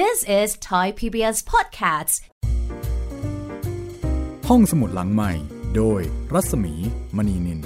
[0.00, 2.14] This is Thai PBS Podcasts
[4.48, 5.32] ห้องสมุดหลังใหม่
[5.76, 6.00] โดย
[6.32, 6.74] รัศมี
[7.16, 7.60] มณีนิน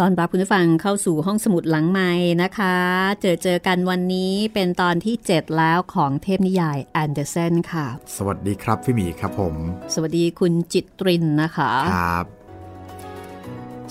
[0.00, 2.76] ต้อนรับคุณผู้ฟังเข้าสู่ห้องสมุดหลังใหม่นะคะ
[3.20, 7.86] เจอเจอกันวันนี้เป็นตอนที่ 7 แล้วของเทพนิยายแอนเดอร์เซนค่ะ
[8.16, 9.54] สวัสดีครับพี่หมีครับผม
[9.94, 12.26] สวัสดีคุณจิตรินนะคะ ครับ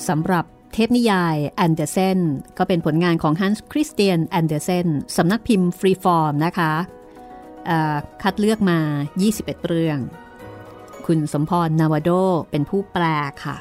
[0.07, 2.19] สำหรับ เทพนิยายแอนเดอร์เซน
[2.57, 6.73] ก็เป็นผลงานของฮันส์คริสเตียนแอนเดอร์เซนสำนักพิมพ์ฟรีฟอร์มนะคะ
[8.21, 8.79] คัดเลือกมา
[9.23, 9.99] 21 เรื่อง
[11.05, 12.11] คุณสมพรนาวาโด
[12.51, 13.03] เป็นผู้แปล
[13.45, 13.57] ค่ะ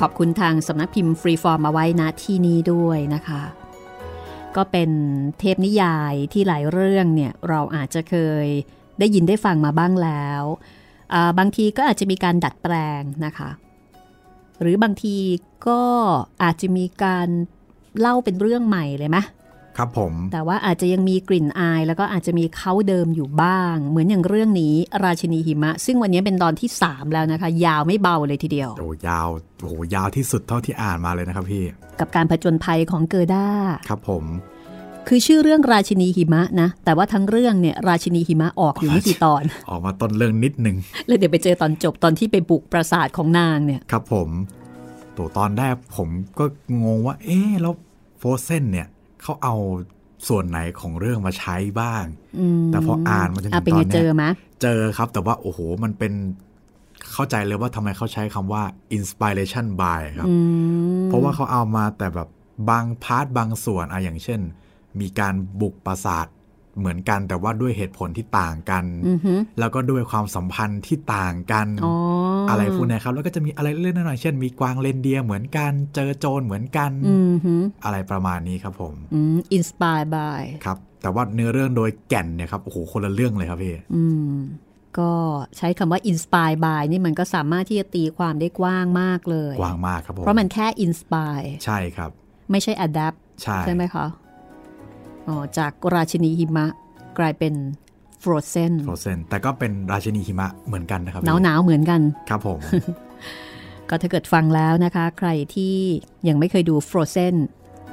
[0.00, 3.42] ขอบคุณทางสำนักพิมพ์ฟรีฟอร์มมาไว้ณที่นี้ด้วยนะคะ
[4.56, 4.90] ก็เป็น
[5.38, 8.46] เทพนิยายที่หลายเรื่องเนี่ยเราอาจจะเคย
[8.98, 10.42] ได้ยินได้ฟังมาบ้างแล้ว
[11.38, 13.50] บางทีก็อาจจะมีการดัดแปลงนะคะ
[14.60, 15.16] หรือบางที
[15.66, 15.80] ก็
[16.42, 17.28] อาจจะมีการ
[18.00, 19.18] เล่าเป็นเรื่องใหม่เลยไหม
[19.78, 29.28] ครับผม แต่ว่าอาจจะยังมีกลิ่นอาย แล้วก็อาจจะมีเขาเดิมอยู่บ้าง เหมือนอย่างเรื่องนี้ราชินีหิมะ ซึ่งวันนี้เป็นตอนที่ 3 แล้วนะคะ ยาวไม่เบาเลยทีเดียว โอ้ยาว
[29.60, 31.64] โอ้โหยาวที่สุดเท่าที่อ่านมาเลยนะครับพี่
[32.00, 33.46] กับการผจญภัยของเกอร์ด้า
[33.88, 34.24] ครับผม
[35.08, 44.30] คือชื่อเรื่องราชินีหิมะนะ แต่ว่าทั้งเรื่องเนี่ยราชินีหิมะออกอยู่ไม่กี่ตอน ออกมาต้นเรื่องนิดหนึ่งแล้วเดี๋ยวไปเจอตอนจบตอนที่ไปบุกปราสาทของนางเนี่ย ครับผม
[45.16, 46.44] ตัวตอนแรกผมก็
[46.84, 47.74] งงว่า เอ๊ะแล้ว
[48.18, 48.88] โฟเซนเนี่ย
[49.22, 49.54] เขาเอา
[50.28, 52.04] ส่วนไหนของเรื่องมาใช้บ้าง
[52.38, 54.24] อืมแต่พออ่านมาจนถึอะงเป็นตอไงนเจเนี้อยไหม
[54.62, 56.12] เจอครับ แต่ว่าโอ้โห มันเป็น
[57.12, 58.62] เข้าใจเลยว่าทำไมเขาใช้คำว่า
[58.96, 60.34] inspiration by ครับอื
[61.02, 62.28] มเพราะว่าเขาเอามาแต่แบบ
[62.70, 64.40] บางพาร์ทบางส่วนอะอย่างเช่น
[65.00, 66.26] มีการบุกปราสาท
[66.78, 71.92] เหมือนกันแต่ว่าด้วยเหตุผลที่ต่างกันอือหือแล้วก็ด้วยความสัมพันธ์ที่ต่างกันอ๋อ
[72.48, 84.34] ออะไรพวกเนี้ยครับแล้วก็จะมีอะไรเล็กๆน้อยๆเช่นมีกวางเรนเดียร์เหมือนกัน เจอโจรเหมือนกันอือหืออะไรประมาณนี้ครับผมอืม inspire byครับ แต่ว่าเนื้อเรื่องโดยแก่นเนี่ยครับโอ้โหคนละเรื่องเลยครับพี่อืม
[84.98, 85.12] ก็
[85.56, 92.10] ใช้คำว่า inspire by นี่มันก็สามารถที่จะตีความได้กว้างมากเลย กว้างมากครับผม เพราะมันแค่ inspire ใช่ครับ
[92.50, 94.21] ไม่ใช่ adapt ใช่ใช่ไหมคะอ๋อ
[95.58, 96.66] จากราชินีหิมะ
[97.18, 97.54] กลายเป็น
[98.22, 102.58] frozen โฟเซนแต่ก็เป็นราชินีหิมะเหมือนกันนะครับหนาวหนาวๆเหมือนกันครับผม
[103.88, 105.76] ก็ถ้าเกิดฟังแล้วนะคะ ใครที่
[106.28, 107.34] ยังไม่เคยดู frozen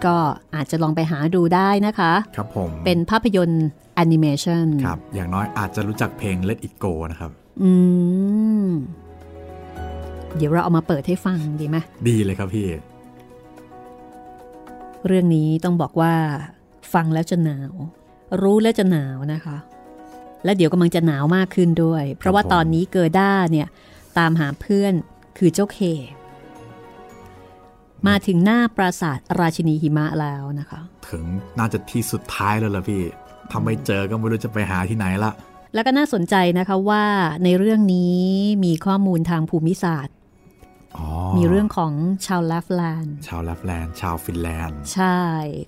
[0.05, 0.15] ก็
[0.55, 7.71] อาจจะลองไปหาดูได้นะคะ ครับผม เป็นภาพยนตร์แอนิเมชันครับ อย่างน้อยอาจจะรู้จักเพลง Let It Go นะครับ อื
[8.65, 8.69] ม
[10.35, 12.67] เดี๋ยวเราเอามาเปิดให้ฟังดีไหมดีเลยครับพี่
[15.07, 16.13] เรื่องนี้ต้องบอกว่า
[16.93, 17.73] ฟังแล้วจะหนาว
[18.41, 19.57] รู้แล้วจะหนาวนะคะ
[20.43, 23.67] และเดี๋ยวกำลังจะหนาวมากขึ้นด้วย เพราะว่าผมตอนนี้เกอร์ด้าเนี่ย
[24.17, 24.93] ตามหาเพื่อน
[25.37, 25.79] คือเจ้าเค
[28.07, 31.23] มาถึงหน้าปราสาทราชินีหิมะแล้วนะคะ ถึง
[31.59, 33.01] น่าจะที่สุดท้ายแล้วล่ะพี่
[33.51, 35.31] ทำไม่เจอก็ไม่รู้จะไปหาที่ไหนละ
[35.73, 37.03] แล้วก็น่าสนใจนะคะว่า
[37.43, 38.19] ในเรื่องนี้
[38.65, 40.18] มีข้อมูลทางภูมิศาสตร์อ๋อ
[41.37, 41.93] มีเรื่องของ
[42.25, 45.21] ชาวแลปแลนด์ ชาวแลปแลนด์ ชาวฟินแลนด์ ใช่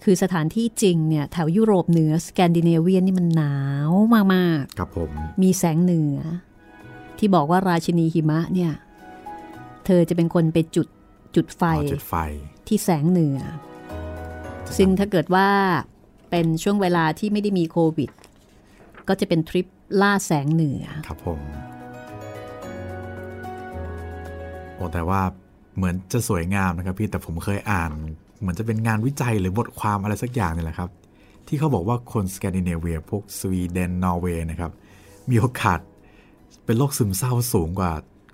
[0.04, 3.56] คือสถานที่จริงเนี่ยแถวยุโรปเหนือสแกนดิเนเวียนนี่มันหนา
[3.90, 3.92] ว
[4.34, 6.18] มากครับผมๆมีแสงเหนือ
[7.18, 8.74] ที่บอกว่าราชินีหิมะเนี่ย
[9.86, 10.88] เธอจะเป็นคนไปจุด
[11.36, 12.16] จุดไฟอ๋อจุดไฟ
[12.68, 13.38] ที่แสงเหนือ
[14.78, 15.50] ซึ่งถ้าเกิดว่า
[16.30, 18.12] เป็นช่วงเวลาที่ไม่ได้มีโควิด
[19.08, 19.68] ก็จะเป็นทริป
[20.02, 21.40] ล่าแสงเหนือ ครับผม
[24.94, 25.22] แต่ว่า
[25.76, 27.92] เหมือนจะสวยงามนะครับพี่แต่ผมเคยอ่าน
[28.40, 30.90] เหมือนจะเป็นงานวิจัยหรือบทความอะไรสักอย่างนี่แหละครับ
[31.48, 34.72] ที่เขาบอกว่าคนสแกนดิเนเวียพวกสวีเดนนอร์เวย์นะครับ
[35.30, 35.80] มีโอกาส
[36.66, 37.92] เป็นโรคซึมเศร้าสูงกว่า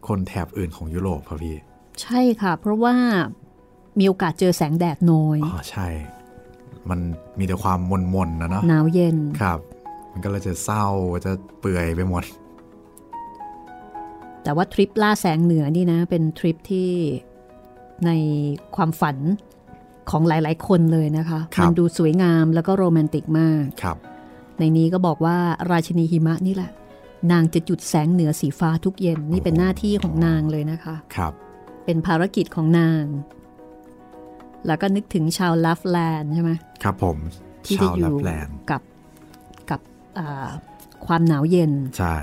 [0.07, 1.55] คนแถบอื่นของยุโรปครับพี่
[2.01, 2.95] ใช่ค่ะ เพราะว่า
[3.99, 5.87] มีโอกาสเจอแสงแดดน้อยอ๋อใช่
[6.89, 6.99] มัน
[7.39, 9.59] มีแต่ความมนมนๆนะเนาะหนาวเย็นครับ
[10.11, 10.85] มันก็เลยจะเศร้า
[11.25, 12.23] จะเปื่อยไปหมด
[14.47, 16.89] แต่ว่าทริปล่าแสงเหนือนี่นะเป็นทริปที่
[18.05, 18.11] ใน
[18.75, 19.17] ความฝัน
[20.09, 23.97] ของหลาย ๆ คนเลยนะคะครับมันดูสวยงามแล้วก็โรแมนติกมากครับ
[24.59, 25.37] ในนี้ก็บอกว่า
[25.71, 26.71] ราชินีหิมะนี่แหละ
[27.31, 31.33] นางจะจุดแสงเหนือสีฟ้าทุกเย็นนี่เป็นหน้าที่ของนางเลยนะคะครับ
[31.85, 33.03] เป็นภารกิจของนาง
[34.67, 36.51] แล้วก็นึกถึงชาวแลปแลนด์ใช่ไหม
[36.83, 37.17] ครับผม
[37.65, 38.81] ที่ชาวแลปแลนด์ที่จะอยู่กับ
[39.69, 39.81] กับ
[40.19, 40.47] อ่า
[41.05, 42.15] ความหนาวเย็น ใช่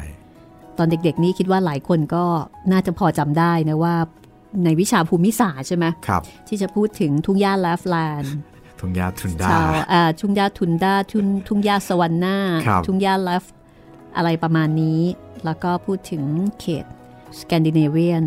[0.79, 2.25] ตอนเด็กๆ นี่คิดว่าหลายคนก็
[2.73, 3.97] น่าจะพอจำได้นะว่า
[4.65, 8.35] ในวิชาภูมิศาสตร์ใช่ไหมครับ ที่จะพูดถึงทุ่งหญ้าแลปแลนด์
[8.81, 12.37] ทุ่งหญ้าทุนดราชาวอ่าทุ่งหญ้าทุนดราทุ่งทุ่งหญ้าสะวันนา
[12.67, 13.45] ครับทุ่งหญ้าแลป
[14.17, 15.01] อะไรประมาณนี้
[15.45, 16.23] แล้วก็พูดถึง
[16.61, 16.85] เขต
[17.41, 18.25] สแกนดิเนเวียน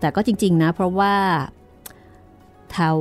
[0.00, 1.14] แต่ก็จริง ๆ นะ เพราะว่า
[2.72, 2.98] แถว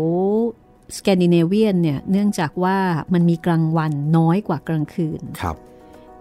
[0.97, 2.77] สแกนดิเนเวียนเนี่ย เนื่องจากว่า
[3.13, 5.57] มันมีกลางวันน้อยกว่ากลางคืนครับ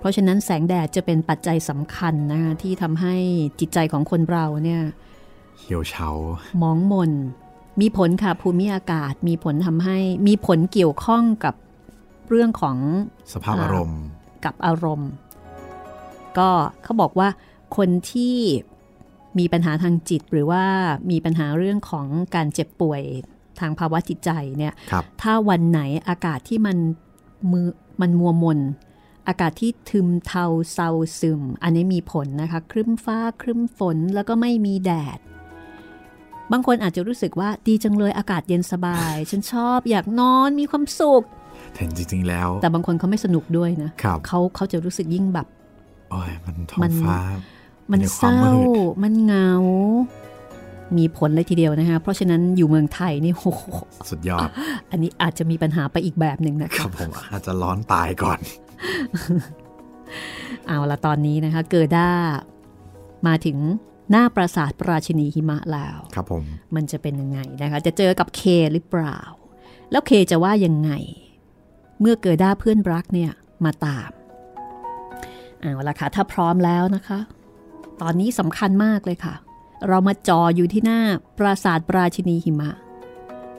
[0.02, 3.14] เพราะฉะนั้นแสงแดดจะเป็นปัจจัยสำคัญนะคะที่ทำให้
[3.60, 4.82] จิตใจของคนเราเนี่ย
[5.60, 6.08] เหี่ยวเฉา
[6.62, 7.10] มองมน
[7.81, 11.54] มีผลค่ะภูมิอากาศ มีผลทำให้มีผลเกี่ยวข้องกับ
[12.28, 12.76] เรื่องของ
[13.34, 14.02] สภาพอารมณ์
[14.44, 15.10] กับอารมณ์
[16.38, 16.50] ก็
[16.82, 17.28] เขาบอกว่า
[17.76, 18.37] คนที่
[19.38, 20.64] มีปัญหาทางจิตหรือว่า
[21.10, 23.02] มีปัญหาเรื่องของการเจ็บป่วย
[23.60, 26.76] ทางภาวะจิตใจเนี่ยครับถ้าวันไหนอากาศที่มัน
[27.52, 27.69] มือ
[28.00, 28.58] มันมัวมน
[29.28, 30.88] อากาศที่ทึมเทาเซา
[31.19, 35.19] ซึม อันนี้มีผลนะคะ ครึ้มฟ้าครึ้มฝนแล้วก็ไม่มีแดด
[36.52, 41.22] บางคนอาจจะรู้สึกว่าดีจังเลยอากาศเย็นสบาย ฉันชอบอยากนอนมีความสุข
[41.72, 45.46] แต่จริงๆแล้ว แต่บางคนเขาไม่สนุกด้วยนะครับเขาเขาจะรู้สึกยิ่งแบบ
[46.10, 47.19] โอ้ยมันท้อมังนฟ้า
[47.90, 48.69] มันในเศความร้ามืด
[49.02, 49.50] มันเหงา
[50.98, 53.64] มีผลเลยทีเดียวนะคะ เพราะฉะนั้นอยู่เมืองไทยนี่โอ้โห
[54.10, 54.48] สุดยอด
[54.90, 58.38] อันนี้อาจจะมีปัญหาไปอีกแบบหนึ่งนะคคะรับผมอาจจะร้อนตายก่อน
[60.67, 62.11] เอาละตอนนี้นะคะ เกิด้า
[63.26, 63.58] มาถึง
[64.11, 66.43] หน้าปราสาทปราชินีหิมะแล้วครับผม
[66.75, 68.40] มันจะเป็นยังไงนะคะ จะเจอกับเค
[68.73, 69.20] หรือเปล่า
[69.90, 70.90] แล้วเคจะว่ายังไง
[72.00, 73.31] เมื่อเกิด้าเพื่อนรักเนี่ย
[73.64, 74.11] มาตาม
[75.61, 77.19] เอาละค่ะ ถ้าพร้อมแล้วนะคะ
[78.02, 79.34] ตอนนี้สำคัญมากเลยค่ะ
[79.88, 81.00] เรามาจออยู่ที่หน้า
[81.38, 82.70] ปราสาทปราชินีหิมะ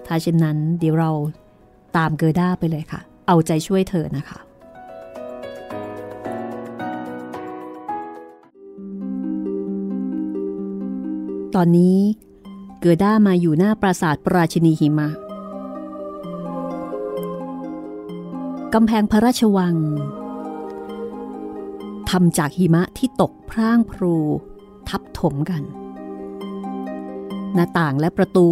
[0.05, 1.11] ถ้าเช่นนั้นเดี๋ยวเรา
[1.97, 4.39] ตามเกิด้าไปเลยค่ะ เอาใจช่วยเธอนะคะ
[11.55, 11.97] ตอนนี้
[12.81, 15.09] เกิด้ามาอยู่หน้าปราสาทปราชินีหิมะ
[18.73, 19.75] กำแพงพระราชวัง
[22.09, 24.15] ทำจากหิมะที่ตกพร่างพรู
[24.89, 25.63] ทับถมกัน
[27.53, 28.49] หน้าต่างและประตู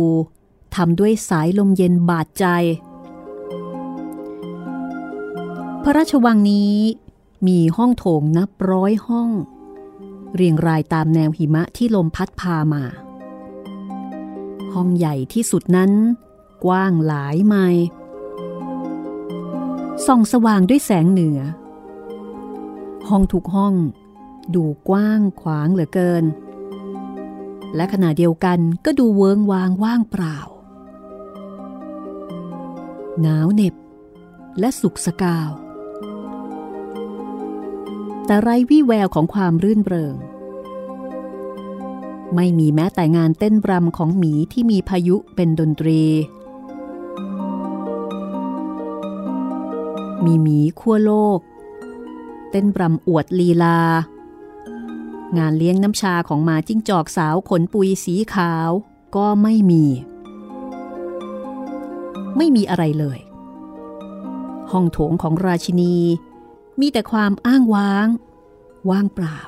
[0.75, 2.45] ทำด้วยสายลมเย็นบาดใจ
[5.83, 6.75] พระราชวังนี้
[7.47, 9.29] มีห้องโถงนับร้อยห้อง
[10.35, 12.83] เรียงรายตามแนวหิมะที่ลมพัดพามา
[14.73, 15.91] ห้องใหญ่ที่สุดนั้น
[16.65, 17.85] กว้างหลายไมล์
[20.05, 21.39] ส่องสว่างด้วยแสงเหนือ
[23.09, 23.75] ห้องทุกห้อง
[24.55, 26.23] ดูกว้างขวางเหลือเกิน
[27.75, 30.37] และขณะเดียวกันก็ดูเวิงวางว่างเปล่า
[33.21, 33.75] หนาวเหน็บ
[34.59, 35.49] และสุกสกาว
[38.25, 40.15] แต่ไร้วี่แววของความรื่นเริง
[42.35, 46.01] ไม่มีแม้แต่งานเต้นรำของหมีที่มีพายุเป็นดนตรี
[50.25, 51.39] มีหมีขั้วโลก
[52.51, 53.79] เต้นรำอวดลีลา
[55.37, 58.69] งานเลี้ยงน้ำชาของหมาจิ้งจอกสาวขนปุยสีขาว
[59.15, 59.85] ก็ไม่มี
[62.37, 63.19] ไม่มีอะไรเลย
[64.71, 65.95] ห้องโถงของราชินี
[66.81, 68.07] มีแต่ความอ้างว้าง
[68.89, 69.39] ว่างเปล่า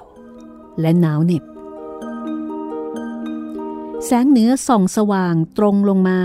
[0.80, 1.44] และหนาวเหน็บ
[4.06, 6.21] แสงเหนือส่องสว่างตรงลงมา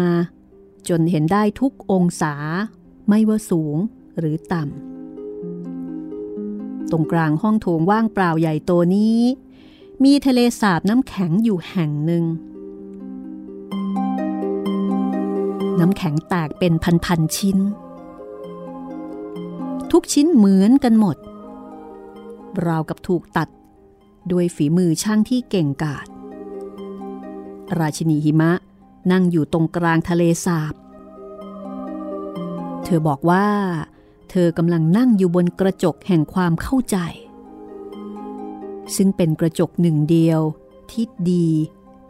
[0.88, 2.34] จนเห็นได้ทุกองศา
[3.08, 3.76] ไม่ว่าสูง
[4.18, 9.18] หรือต่ำ ตรงกลางห้องโถงว่างเปล่าใหญ่โตนี้
[10.04, 12.24] มีทะเลสาบน้ำแข็งอยู่แห่งหนึ่ง
[15.80, 16.72] น้ำแข็งแตกเป็น
[17.04, 17.58] พันๆชิ้น
[19.92, 21.16] ทุกชิ้นเหมือนกันหมด
[22.66, 23.48] ราวกับถูกตัด
[24.32, 26.06] ด้วยฝีมือช่างที่เก่งกาจ
[27.78, 28.52] ราชินีหิมะ
[29.12, 30.74] นั่งอยู่ตรงกลางทะเลสาบ
[32.84, 33.46] เธอบอกว่า
[34.30, 36.98] เธอกำลังนั่งอยู่บนกระจกแห่งความเข้าใจ
[38.96, 40.40] ซึ่งเป็นกระจกหนึ่งเดียว
[40.90, 41.48] ที่ดี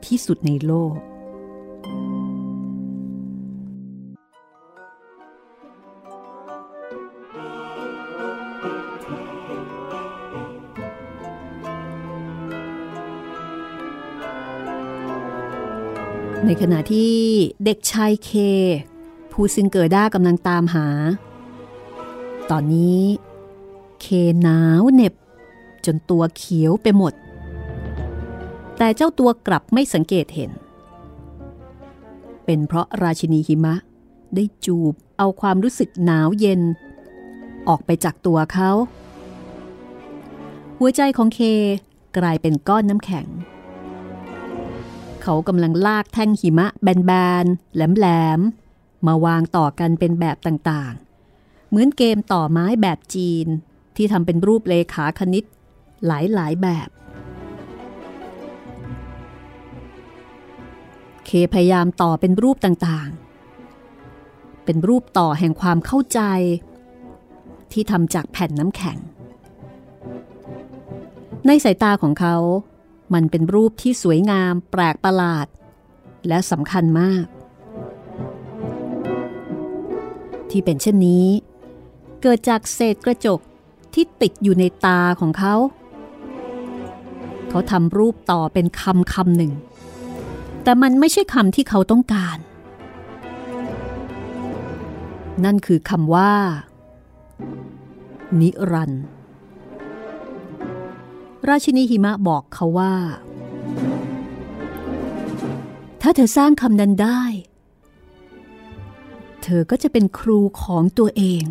[0.06, 0.96] ที่สุดในโลก
[16.50, 17.14] ในขณะที่
[17.64, 18.30] เด็กชายเค
[19.32, 20.86] ผู้ซึ่งเกิดด้ากำลังตามหา
[22.50, 23.02] ตอนนี้
[24.00, 24.06] เค
[24.42, 25.14] หนาวเหน็บ
[25.86, 27.12] จนตัวเขียวไปหมด
[28.78, 30.50] แต่เจ้าตัวกลับไม่สังเกตเห็น
[32.44, 33.74] เป็นเพราะราชินีหิมะ
[34.34, 36.60] ได้จูบเอาความรู้สึกหนาวเย็น
[37.68, 38.70] ออกไปจากตัวเขา
[40.78, 41.40] หัวใจของเค
[42.18, 43.26] กลายเป็นก้อนน้ำแข็ง
[45.22, 48.06] เขากำลังลากแท่งหิมะแบนๆ แหล
[48.38, 53.46] มๆ มาวางต่อกันเป็นแบบต่างๆ เหมือนเกมต่อไม้แบบจีน
[53.96, 55.44] ที่ทำเป็นรูปเลขาคณิต
[56.06, 56.88] หลายๆ แบบ
[61.26, 66.20] เคพยายามต่อเป็นรูปต่างๆ เป็นรูปต่อแห่งความเข้าใจ
[67.72, 68.98] ที่ทำจากแผ่นน้ำแข็ง
[71.46, 72.36] ในสายตาของเขา
[73.14, 75.46] มันเป็นรูปที่สวยงาม แปลกประหลาด
[76.28, 77.24] และสำคัญมาก
[80.50, 81.26] ที่เป็นเช่นนี้
[82.22, 83.40] เกิดจากเศษกระจก
[83.94, 85.54] ที่ติดอยู่ในตาของเขา
[87.48, 89.52] เขาทำรูปต่อเป็นคำคำหนึ่ง
[90.62, 92.38] แต่มันไม่ใช่คำที่เขาต้องการ
[95.44, 96.32] นั่นคือคำว่า
[98.40, 99.04] นิรันดร์
[101.48, 102.94] ราชินีหิมะบอกเขาว่า
[106.02, 107.22] ถ้าเธอสร้างคำนั้นได้
[109.42, 111.44] เธอก็จะเป็นครูของตัวเอง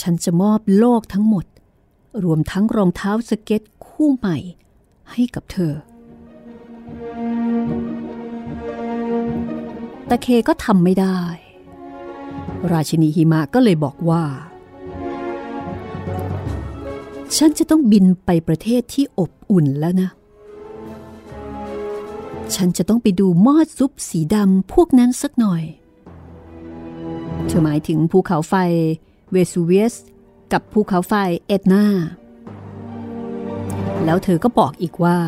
[0.00, 1.46] ฉันจะมอบโลกทั้งหมด
[2.24, 4.36] รวมทั้งรองเท้าสเก็ตคู่ใหม่
[5.12, 5.74] ให้กับเธอ
[10.06, 11.20] แต่เคก็ทำไม่ได้
[12.72, 14.24] ราชินีหิมะก็เลยบอกว่า
[17.36, 20.10] ฉันจะต้องบินไปประเทศที่อบอุ่นแล้วนะ
[22.54, 25.62] ฉันจะต้องไปดูมอดซุปสีดำพวกนั้นสักหน่อย
[27.46, 28.54] เธอหมายถึงภูเขาไฟ
[29.32, 29.94] เวซูเวียส
[30.52, 31.12] กับภูเขาไฟ
[31.46, 31.84] เอ็ดนา
[34.04, 35.18] แล้วเธอก็บอกอีกว่า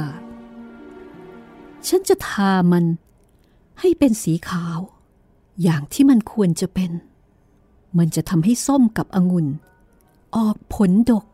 [1.88, 2.84] ฉันจะทามัน
[3.80, 4.78] ให้เป็นสีขาว
[5.62, 6.90] อย่างที่มันควรจะเป็น
[7.98, 9.46] มันจะทำให้ส้มกับองุ่น
[10.36, 11.24] ออกผลดก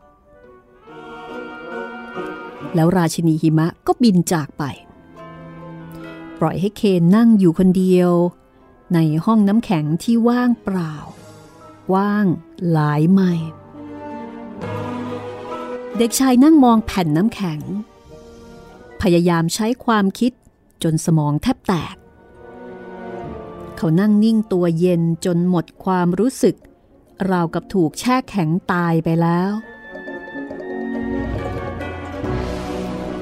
[2.75, 4.63] แล้วราชินีหิมะก็บินจากไป
[6.39, 8.11] ปล่อยให้เคนนั่งอยู่คนเดียว
[8.93, 10.95] ในห้องน้ำแข็งที่ว่างเปล่า
[11.93, 12.25] ว่าง
[12.71, 13.49] หลายไมล์
[15.97, 17.59] เด็กชายนั่งมองแผ่นน้ำแข็ง
[19.01, 20.31] พยายามใช้ความคิด
[20.83, 21.95] จนสมองแทบแตก
[23.77, 26.55] เขานั่งนิ่งตัวเย็นจนหมดความรู้สึก
[27.29, 29.51] ราวกับถูกแช่แข็งตายไปแล้ว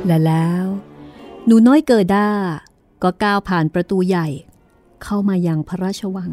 [0.05, 0.65] และแล้ว
[1.45, 2.27] หนูน้อยเกิด้า
[3.03, 4.27] ก็ก้าวผ่านประตูใหญ่
[5.03, 6.31] เข้ามายังพระราชวัง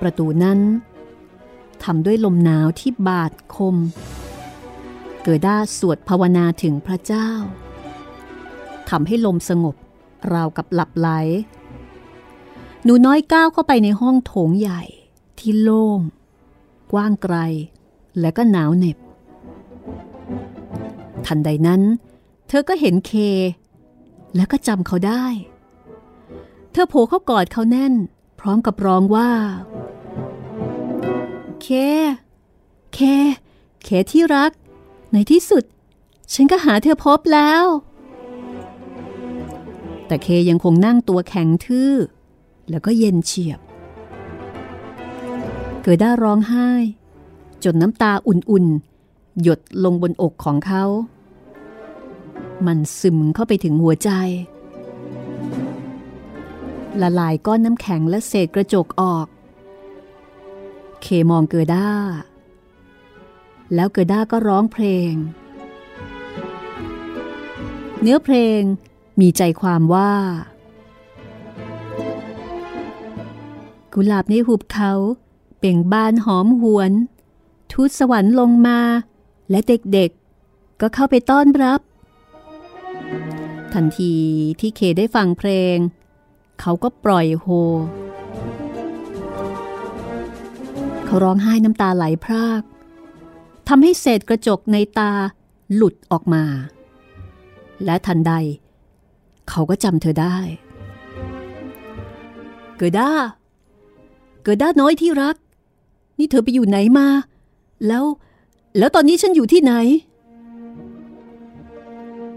[0.00, 0.60] ประตูนั้น
[1.84, 3.76] ทำด้วยลมหนาวที่บาดคม
[5.22, 7.30] เกิด้าสวดภาวนาถึงพระเจ้า
[8.90, 9.76] ทำให้ลมสงบ
[10.32, 11.08] ราวกับหลับไหล
[12.84, 14.82] หนูน้อยก้าวเข้าไปในห้องโถงใหญ่
[15.38, 16.00] ที่โล่ง
[16.92, 17.36] กว้างไกล
[18.20, 18.98] และก็หนาวเหน็บ
[21.26, 21.82] ทันใดนั้น
[22.48, 23.12] เธอก็เห็นเค
[24.36, 25.24] แล้วก็จำเขาได้
[26.72, 27.94] เธอโผล่เข้ากอดเขาแน่น
[28.40, 29.30] พร้อมกับร้องว่า
[31.62, 31.68] เค
[32.94, 32.98] เค
[33.84, 34.52] เคที่รัก
[35.12, 35.64] ในที่สุด
[36.32, 37.64] ฉันก็หาเธอพบแล้ว
[40.06, 41.92] แต่เคยังคงนั่งตัวแข็งทื่อ
[42.70, 43.60] แล้วก็เย็นเฉียบ
[45.82, 46.70] เกิดด้ร้องไห้
[47.64, 50.84] จนน้ำตาอุ่นๆหยดลงบนอกของเขา
[52.66, 54.10] มันซึมเข้าไปถึงหัวใจ
[57.00, 59.26] ละลายก้อนน้ำแข็งและเศษกระจกออก
[61.02, 61.88] เคมองเกิด้า
[63.74, 65.12] แล้วเกิด้าก็ร้องเพลง
[68.00, 68.60] เนื้อเพลง
[69.20, 70.12] มีใจความว่า
[73.92, 74.92] กุหลาบในหุบเขา
[75.58, 76.92] เป่งบานหอมหวน
[77.72, 78.78] ทูตสวรรค์ลงมา
[79.50, 81.80] และเด็กๆ ก็เข้าไปต้อนรับ
[83.76, 84.14] ทันที
[84.60, 85.76] ที่เคได้ฟังเพลง
[86.60, 87.46] เขาก็ปล่อยโฮ
[91.04, 92.62] เขาร้องไห้น้ำตาไหลพราก
[93.68, 95.12] ทำให้เศษกระจกในตา
[95.74, 96.44] หลุดออกมา
[97.84, 98.32] และทันใด
[99.48, 100.36] เขาก็จำเธอได้
[102.76, 103.10] เกิดด้า
[104.42, 105.36] เกิดด้าน้อยที่รัก
[106.18, 107.08] นี่เธอไปอยู่ไหนมา
[107.86, 108.04] แล้ว
[108.78, 109.72] แล้วตอนนี้ฉันอยู่ที่ไหน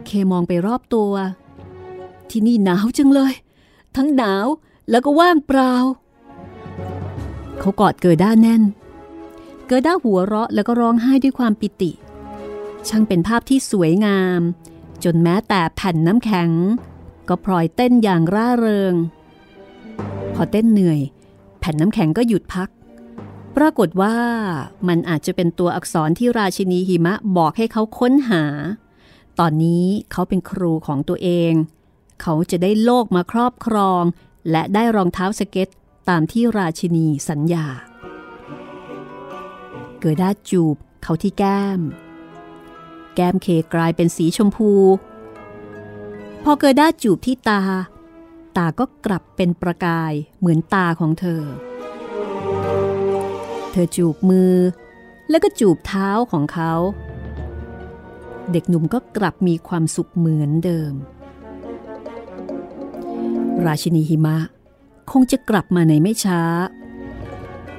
[0.09, 1.11] เคมองไปรอบตัว
[2.29, 3.33] ที่นี่หนาวจังเลย
[3.95, 4.45] ทั้งหนาว
[4.89, 5.73] แล้วก็ว่างเปล่า
[7.59, 8.63] เขากอดเกิดด้าแน่น
[9.67, 11.91] เกิดด้าหัวเราะแล้วก็ร้องไห้ด้วยความปิติ
[12.87, 14.41] ช่างเป็นภาพที่สวยงาม
[15.03, 16.49] จนแม้แต่แผ่นน้ำแข็ง
[17.27, 18.93] ก็พลอยเต้นอย่างร่าเริง
[20.35, 20.99] พอเต้นเหนื่อย
[21.59, 22.69] แผ่นน้ำแข็งก็หยุดพัก
[23.57, 24.15] ปรากฏว่า
[24.87, 28.43] มันอาจจะเป็นตัวอักษรที่ราชินีหิมะบอกให้เขาค้นหา
[29.39, 31.53] ตอนนี้เขาเป็นครูของตัวเอง
[32.22, 34.03] เขาจะได้โลกมาครอบครอง
[34.51, 35.69] และได้รองเท้าสเก็ต
[36.10, 37.65] ตามที่ราชินีสัญญา
[40.00, 41.79] เกิดด้าจูบเขาที่แก้ม
[43.15, 44.72] แก้มเคกลายเป็นสีชมพู
[46.43, 47.62] พอเกิดด้าจูบที่ตา
[48.58, 51.43] ตาก็กลับเป็นประกายเหมือนตาของเธอ
[53.72, 54.55] เธอจูบมือ
[55.29, 56.74] แล้วก็จูบเท้าของเขา
[58.51, 60.93] เด็กหนุ่มก็กลับมีความสุขเหมือนเดิม
[63.65, 64.37] ราชินีหิมะ
[65.11, 66.41] คงจะกลับมาในไม่ช้า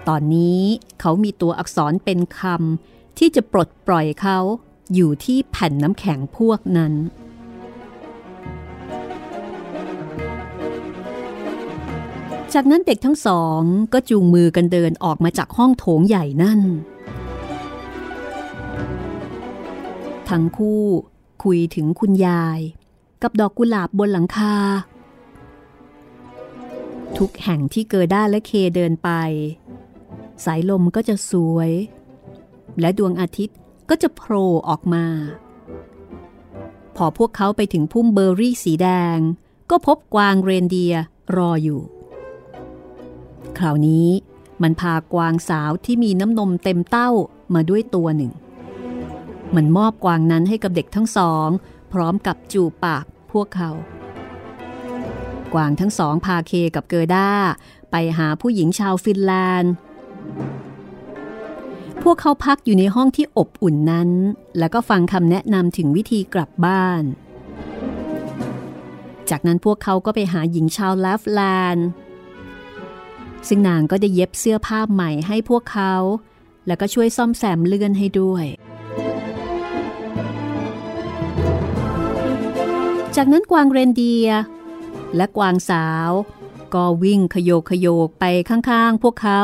[0.08, 0.62] ตอนนี้
[1.00, 4.38] เขามีตัวอักษรเป็นคำที่จะปลดปล่อยเขา
[4.94, 6.92] อยู่ที่แผ่นน้ำแข็งพวกนั้น
[12.54, 13.60] จากนั้นเด็กทั้งสอง
[13.92, 16.60] ก็จูงมือกันเดินออกมาจากห้องโถงใหญ่นั่น
[20.30, 20.84] ทั้งคู่
[21.44, 22.60] คุยถึงคุณยาย
[23.22, 24.56] กับดอกกุหลาบบนหลังคา
[27.18, 29.10] ทุกแห่งที่เกิด้าและเคเดินไป
[30.44, 31.70] สายลมก็จะสวย
[32.80, 33.58] และดวงอาทิตย์
[33.88, 35.06] ก็จะโผล่ออกมา
[36.96, 39.18] พอพวกเขาไปถึงพุ่มเบอร์รี่สีแดง
[39.70, 40.94] ก็พบกวางเรนเดีย
[41.36, 41.80] รออยู่
[43.58, 44.08] คราวนี้
[44.62, 47.10] มันพากวางสาวที่มีน้ำนมเต็มเต้า
[47.54, 48.32] มาด้วยตัวหนึ่ง
[49.56, 51.48] มันมอบกวางนั้นให้กับเด็กทั้งสอง
[51.92, 53.70] พร้อมกับจูบปากพวกเขา
[55.54, 57.30] กวางทั้งสองพาเคกับเกอร์ด้า
[57.90, 59.72] ไปหาผู้หญิงชาวฟินแลนด์
[62.02, 64.10] พวกเขาพักอยู่ในห้องที่อบอุ่นนั้น
[64.58, 67.02] แล้วก็ฟังคำแนะนำถึงวิธีกลับบ้าน
[69.30, 71.40] จากนั้นพวกเขาก็ไปหาหญิงชาวแลฟแล
[71.72, 71.86] นด์
[73.48, 75.94] ซึ่งนางก็ได้เย็บเสื้อผ้าใหม่ให้พวกเขา
[76.66, 78.46] แล้วก็ช่วยซ่อมแซมเลื่อนให้ด้วย
[83.22, 84.28] จากนั้นกวางเรนเดีย
[85.16, 86.10] และกวางสาว
[86.74, 89.42] ก็วิ่งขยโยกขยโยกไปข้างๆ พวกเขา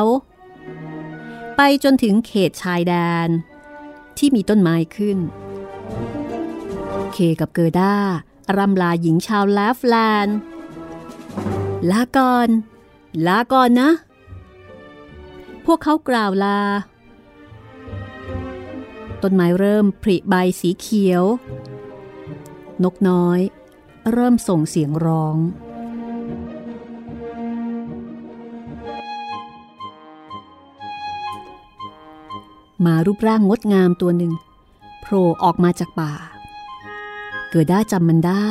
[1.57, 2.95] ไปจนถึงเขตชายแด
[3.27, 3.29] น
[4.19, 5.19] ที่มีต้นไม้ขึ้น
[7.13, 7.95] เคกับเกอร์ด้า
[8.57, 10.37] รำลาหญิงชาวแลฟแลนด์
[11.91, 12.49] ลาก่อน
[13.27, 13.91] ลาก่อนนะ
[15.67, 16.61] พวกเขากล่าวลา
[19.23, 21.25] ต้นไม้เริ่มผลิใบสีเขียว
[22.85, 23.41] นกน้อย
[24.13, 25.37] เริ่มส่งเสียงร้อง
[32.85, 34.33] มารูปร่างงดงามตัวหนึ่ง
[35.01, 36.13] โผล่ออกมาจากป่า
[37.51, 38.51] เกิดได้จำมันได้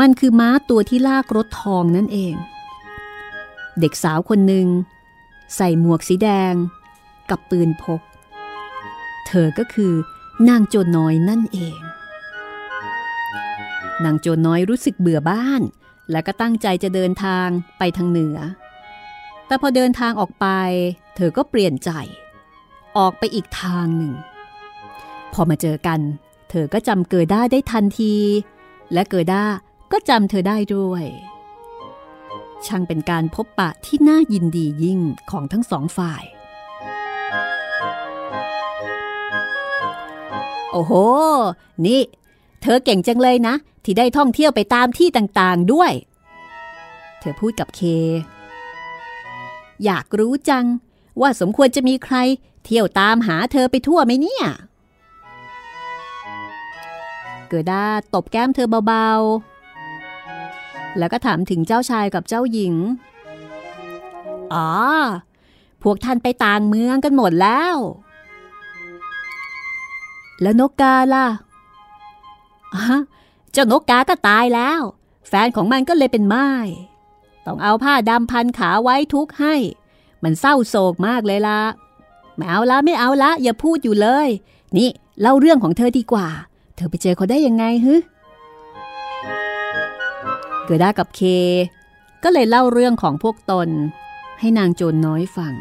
[0.00, 2.34] มันคือม้าตัวที่ลากรถทองนั่นเอง
[3.80, 4.66] เด็กสาวคนหนึ่ง
[5.56, 6.54] ใส่หมวกสีแดง
[7.30, 8.00] กับปืนพก
[9.26, 9.92] เธอก็คือ
[10.48, 11.85] นางโจน้อยนั่นเอง
[14.04, 15.62] นางโจรน้อยรู้สึกเบื่อบ้าน
[16.10, 18.38] และก็ตั้งใจจะเดินทางไปทางเหนือ
[19.46, 20.46] แต่พอเดินทางออกไป
[21.16, 21.90] เธอก็เปลี่ยนใจ
[22.98, 24.12] ออกไปอีกทางหนึ่ง
[25.32, 26.00] พอมาเจอกัน
[26.50, 28.14] เธอก็จำเกิดด้าได้ทันที
[28.92, 29.44] และเกิดด้า
[29.92, 31.04] ก็จำเธอได้ด้วย
[32.66, 36.24] ช่างเป็นการพบปะที่น่ายินดียิ่งของทั้งสองฝ่าย
[40.72, 40.92] โอ้โห
[41.86, 42.00] นี่
[42.62, 43.54] เธอเก่งจังเลยนะ
[43.86, 45.92] ที่ได้ท่องเที่ยวไปตามที่ต่างๆด้วย
[47.20, 47.80] เธอพูดกับเค
[49.84, 50.64] อยากรู้จัง
[51.20, 52.16] ว่าสมควรจะมีใคร
[52.64, 54.44] เที่ยวตามหาเธอไปทั่วไหมเนี่ย
[57.48, 62.74] เกิดด้าตบแก้มเธอเบาๆ แล้วก็ถามถึงเจ้าชายกับเจ้าหญิง
[64.54, 64.70] อ๋อ
[65.82, 67.76] พวกท่านไปต่างเมืองกันหมดแล้ว
[70.42, 71.26] แล้วนกกาล่ะ
[73.52, 74.80] เจ้านกกาก็ตายแล้ว
[75.28, 76.48] แฟนของมันก็เลยเป็นไม้
[77.46, 79.54] ต้องเอาผ้าดำพันขาไว้ทุกให้
[80.22, 81.60] มันเศร้าโศกมากเลยละ
[82.36, 84.28] ไม่เอาละไม่เอาละอย่าพูดอยู่เลย
[84.76, 84.88] นี่
[85.20, 86.28] เล่าเรื่องของเธอดีกว่า
[86.76, 87.94] เธอไปเจอเขาได้ยังไงฮึ
[90.64, 91.20] เกิด้ากับเค
[92.22, 93.68] ก็เลยเล่าเรื่องของพวกตน
[94.40, 95.54] ให้นางโจรน้อยฟัง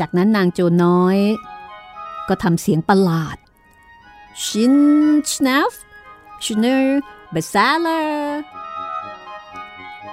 [0.00, 1.18] จากนั้นนางโจรน้อย
[2.28, 3.36] ก็ทำเสียงประหลาด
[4.44, 4.74] ชิน
[5.30, 5.72] ชนฟ
[6.44, 8.40] ชเนอร์เบซาเลอร์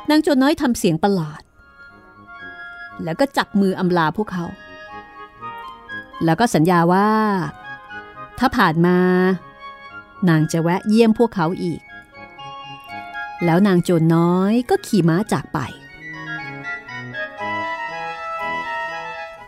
[0.09, 1.41] นางโจรน้อยทำเสียงประหลาด
[3.03, 4.45] แล้วก็จับมืออำลาพวกเขา
[6.25, 7.09] แล้วก็สัญญาว่า
[8.39, 8.97] ถ้าผ่านมา
[10.29, 11.81] นางจะแวะเยี่ยมพวกเขาอีก
[13.45, 15.59] แล้วนางโจรน้อยก็ขี่ม้าจากไป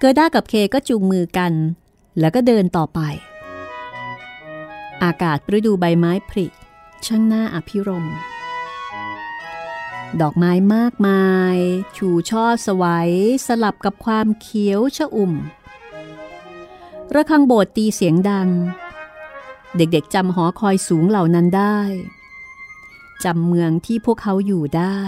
[0.05, 1.53] เกิด้ากับเคก็จูงมือกัน
[2.19, 2.99] แล้วก็เดินต่อไป
[5.03, 6.45] อากาศฤดูใบไม้ผลิ
[7.05, 8.05] ช่างน่าอภิรม
[10.21, 11.57] ดอกไม้มากมาย
[11.97, 13.11] ชูช่อสวัย
[13.47, 15.33] สลับกับความเขียวชะอุ่ม
[17.13, 18.49] ระฆังโบสถ์ตีเสียงดัง
[19.77, 21.79] เด็กๆจำหอคอยสูงเหล่านั้นได้
[23.23, 25.01] จำเมืองที่พวกเขาอยู่ได้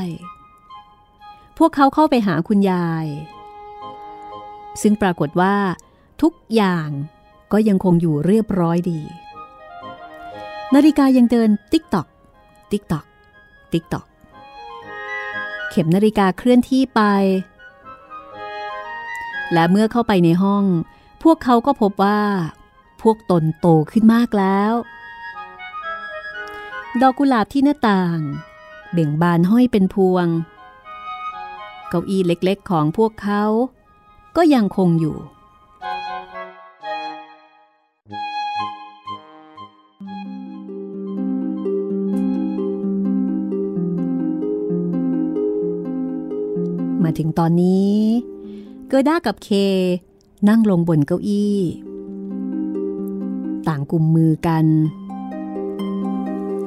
[1.58, 3.08] พวกเขาเข้าไปหาคุณยาย
[4.82, 5.56] ซึ่งปรากฏว่า
[6.22, 6.90] ทุกอย่าง
[7.52, 9.02] ก็ยังคงอยู่เรียบร้อยดี
[10.76, 12.08] นาฬิกายังเดินติ๊กตอก
[12.72, 13.06] ติ๊กตอก
[13.72, 14.06] ติ๊กตอก
[15.70, 17.02] เข็มนาฬิกาเคลื่อนที่ไป
[19.54, 20.64] และเมื่อเข้าไปในห้อง
[21.24, 22.22] พวกเขาก็พบว่า
[23.02, 24.74] พวกตนโตขึ้นมากแล้ว
[27.02, 28.20] ดอกกุหลาบที่หน้าต่าง
[28.94, 30.28] เบ่งบานห้อยเป็นพวง
[31.90, 33.44] เก้าอี้เล็กๆของพวกเขา
[34.38, 35.18] ก็ยังคงอยู่
[47.04, 47.94] มาถึงตอนนี้
[48.88, 49.50] เกอด้ากับเค
[50.50, 51.58] นั่งลงบนเก้าอี้
[53.68, 54.66] ต่างกุมมือกัน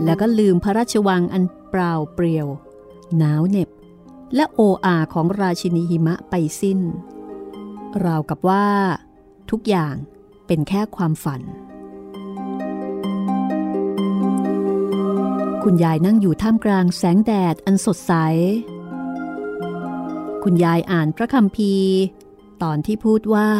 [0.04, 2.46] แล้วก็ลืมพระราชวังอันเปล่าเปลี่ยว
[3.18, 3.68] หนาวเหน็บ
[4.34, 6.80] และโออาของราชินีหิมะไปสิ้น
[8.04, 8.66] ราวกับว่า
[9.50, 9.94] ทุกอย่าง
[10.46, 11.42] เป็นแค่ความฝัน
[15.62, 18.12] คุณยายนั่งอยู่ท่ามกลางแสงแดดอันสดใส
[20.42, 21.94] คุณยายอ่านพระคัมภีร์
[22.62, 23.50] ตอนที่พูดว่า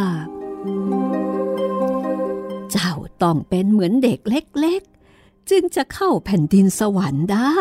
[2.70, 7.56] เจ้าต้องเป็นเหมือนเด็กเล็กๆ จึงจะเข้าแผ่นดินสวรรค์ได้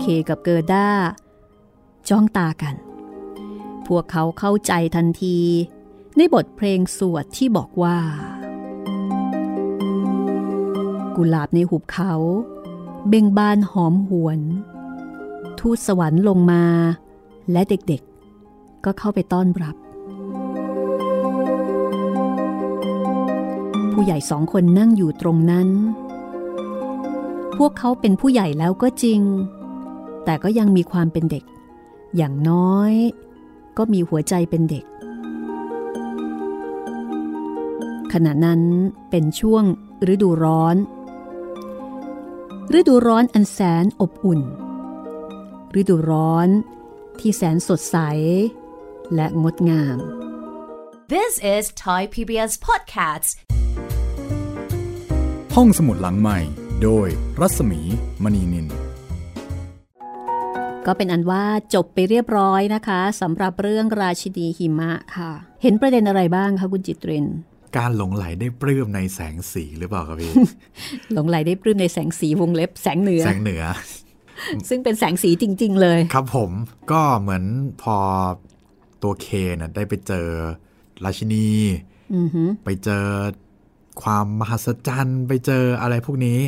[0.00, 0.88] เคกับเกอร์ด้า
[2.08, 2.74] จ้องตากัน
[3.90, 5.38] พวกเขาเข้าใจทันที
[6.16, 7.98] ในบทเพลงสวดที่บอกว่า
[11.16, 12.12] กุหลาบในหุบเขา
[13.08, 14.40] เบ่งบานหอมหวน
[15.60, 16.64] ทูตสวรรค์ลงมา
[17.52, 19.76] และเด็กๆ ก็เข้าไปต้อนรับ
[23.92, 25.68] ผู้ใหญ่สองคนนั่งอยู่ตรงนั้น
[27.56, 29.20] พวกเขาเป็นผู้ใหญ่แล้วก็จริง
[30.24, 31.44] แต่ก็ยังมีความเป็นเด็ก
[32.16, 32.92] อย่างน้อย
[33.80, 34.84] ก็มีหัวใจเป็นเด็ก
[38.12, 38.62] ขณะนั้น
[39.10, 39.64] เป็นช่วง
[40.12, 40.76] ฤดูร้อน
[42.78, 44.40] ฤดูร้อนอันแสนอบอุ่น
[45.80, 46.48] ฤดูร้อน
[47.20, 47.96] ที่แสนสดใส
[49.14, 49.98] และงดงาม
[51.14, 53.30] This is Thai PBS Podcasts.
[55.56, 56.38] ห้องสมุดหลังใหม่
[56.82, 57.08] โดย
[57.40, 57.80] รัศมี
[58.22, 58.89] มณีนิน
[60.86, 67.26] ก็เป็นอันว่าจบไปเรียบร้อยนะคะสำหรับเรื่องราชินีหิมะค่ะ เห็นประเด็นอะไรบ้างคะคุณจิตริน
[67.76, 70.32] การหลงไหลได้ปลื้มในแสงสีหรือเปล่าครับพี่
[71.12, 73.62] หลงไหลได้ปลื้มในแสงสีวงเล็บแสงเหนือแสงเหนือ
[74.68, 76.50] ซึ่งเป็นแสงสีจริง ๆ เลย ครับผม
[76.92, 77.44] ก็เหมือน
[77.82, 77.96] พอ
[79.02, 80.26] ตัวเคน่ะได้ไปเจอ
[81.04, 81.48] ราชินี
[82.14, 83.04] อือหือไปเจอ
[84.02, 86.40] ความมหัศจรรย์ไปเจออะไรพวกนี้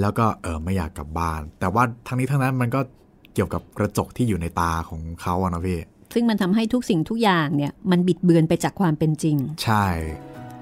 [0.00, 5.80] แล้วก็เออไม่อยากกลับบ้าน แต่ว่าทั้งนี้ทั้งนั้นมันก็เกี่ยวกับกระจกที่อยู่ในตาของเขาอะนะพี่
[6.14, 9.86] ซึ่งมันทำให้ทุกสิ่งทุกอย่างเนี่ยมันบิดเบือนไปจากความเป็นจริง ใช่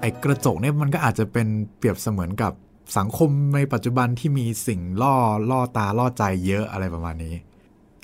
[0.01, 2.51] ไอ้กระจกเนี่ยมันก็อาจจะเป็นเปรียบเสมือนกับ
[2.97, 5.15] สังคมในปัจจุบันที่มีสิ่งล่อ
[5.49, 7.35] ล่อตาล่อใจเยอะอะไรประมาณนี้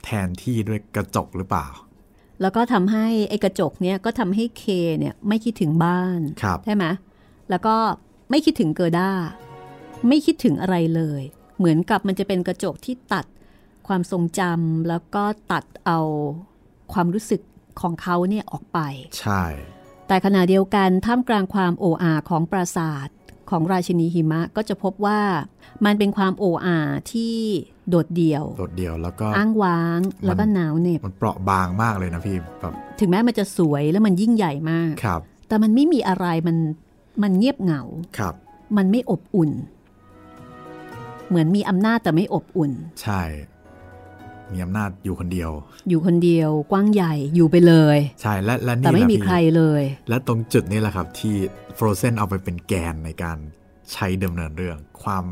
[0.03, 1.67] แทนที่ด้วยกระจกหรือเปล่า
[2.41, 4.63] แล้วก็ทำให้ไอ้กระจกเนี่ยก็ทำให้เค
[4.99, 6.85] เนี่ยไม่คิดถึงบ้านครับใช่ไหม
[7.49, 7.75] แล้วก็
[8.29, 9.11] ไม่คิดถึงเกอด้า
[10.07, 11.21] ไม่คิดถึงอะไรเลย
[11.57, 13.25] เหมือนกับมันจะเป็นกระจกที่ตัด
[13.87, 15.99] ความทรงจำแล้วก็ตัดเอา
[16.93, 17.41] ความรู้สึก
[17.81, 18.79] ของเขาเนี่ยออกไป
[19.19, 19.43] ใช่
[20.07, 23.07] แต่ขณะเดียวกันท่ามกลางความโออาของปราสาท
[23.49, 25.21] ของราชินีหิมะก็จะพบว่า
[25.85, 26.79] มันเป็นความโออา
[27.11, 27.35] ที่
[27.89, 36.57] โดดเดี่ยว โดดเดี่ยวแล้วก็อ้างว้างแล้วก็หนาวเหน็บมันเปราะบางมากเลยนะพี่แบบถึงแม้มันจะสวยแล้วมันยิ่งใหญ่มากครับ แต่มันไม่มีอะไรมัน
[37.23, 37.81] มันเงียบเหงา
[38.17, 38.33] ครับ
[38.77, 39.51] มันไม่อบอุ่น
[41.27, 43.21] เหมือนมีอำนาจแต่ไม่อบอุ่น ใช่
[44.53, 45.51] มีอำนาจอยู่คนเดียว
[45.89, 51.35] อยู่คนเดียวกว้างใหญ่อยู่ไปเลย ใช่และและนี่แต่ไม่แหละมีพี่ใครเลย และตรงจุดนี้แหละครับ ที่
[51.77, 53.37] Frozen เอาไปเป็นแกนในการ
[53.93, 55.25] ใช้ดำเนินเรื่อง ความ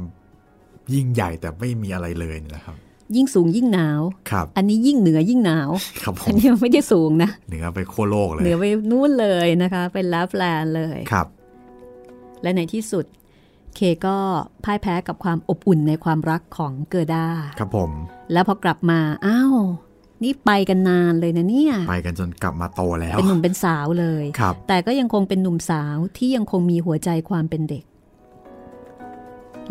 [0.93, 2.77] ยิ่งใหญ่แต่ไม่มีอะไรเลยนี่แหละครับ
[3.15, 5.69] ยิ่งสูงยิ่งหนาวครับ อันนี้ยิ่งเหนือยิ่งหนาว
[6.01, 11.27] ครับผอันมนี้มันไม่ได้สูงนะเหนือไปขั้วโลกเลยเหนือไปนู่นเลยนะคะ เป็นลาฟแลนด์เลยครับ
[12.43, 13.05] และในที่สุด
[13.75, 14.17] เคก็
[14.63, 17.25] พ่ายแพ้กับความอบอุ่นในความรักของเกอด้า
[17.60, 17.91] ครับผม
[18.31, 19.55] แล้วพอกลับมา อ้าว
[20.23, 27.84] นี่ไปกันนานเลยนะเนี่ย ไปกันจนกลับมาโตแล้ว เป็นหนุ่มเป็นสาวเลยครับแต่ก็ยังคงเป็นหนุ่มสาวที่ยังคงมีหัวใจความเป็นเด็ก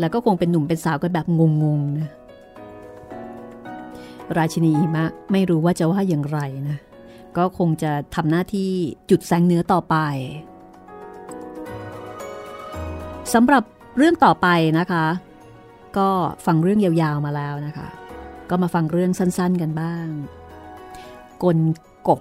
[0.00, 1.26] แล้วก็คงเป็นหนุ่มเป็นสาวกันแบบ
[1.62, 2.08] งงๆนะ
[4.36, 6.78] ราชินีหิมะไม่รู้ว่าจะว่าอย่างไรนะ
[7.36, 8.70] ก็คงจะทำหน้าที่
[9.10, 9.96] จุดแสงเหนือต่อไป
[13.32, 13.64] สำหรับ
[13.96, 14.48] เรื่องต่อไป
[14.78, 15.06] นะคะ
[15.98, 16.08] ก็
[16.46, 17.88] ฟังเรื่องยาวๆมาแล้วนะคะ
[18.50, 20.06] ก็มาฟังเรื่องสั้นๆกันบ้าง
[21.44, 21.58] กล
[22.08, 22.20] กบ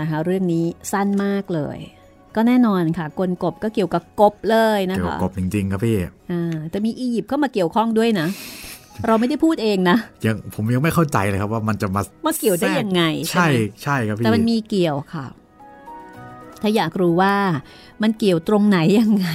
[0.00, 1.78] นะคะ เรื่องนี้สั้นมากเลย
[2.36, 5.96] ก็แน่นอนค่ะ กลกบก็เกี่ยวกับกบเลยนะเกี่ยวกัคะบกบจริงๆครับพี่
[6.30, 8.26] อ่าแต่มีอียิปต์เข้ามาเกี่ยวข้องด้วยนะ
[9.06, 9.96] เราไม่ได้พูดเองนะ
[10.26, 15.26] ยังผมยังไม่เข้าใจเลยครับว่ามันจะมาว่าเกี่ยวได้ยังไง ใช่ไหมใช่ครับพี่แต่มันมีเกี่ยวค่ะ
[16.62, 17.34] ถ้าอยากรู้ว่า
[18.02, 19.28] มันเกี่ยวตรงไหนยังไง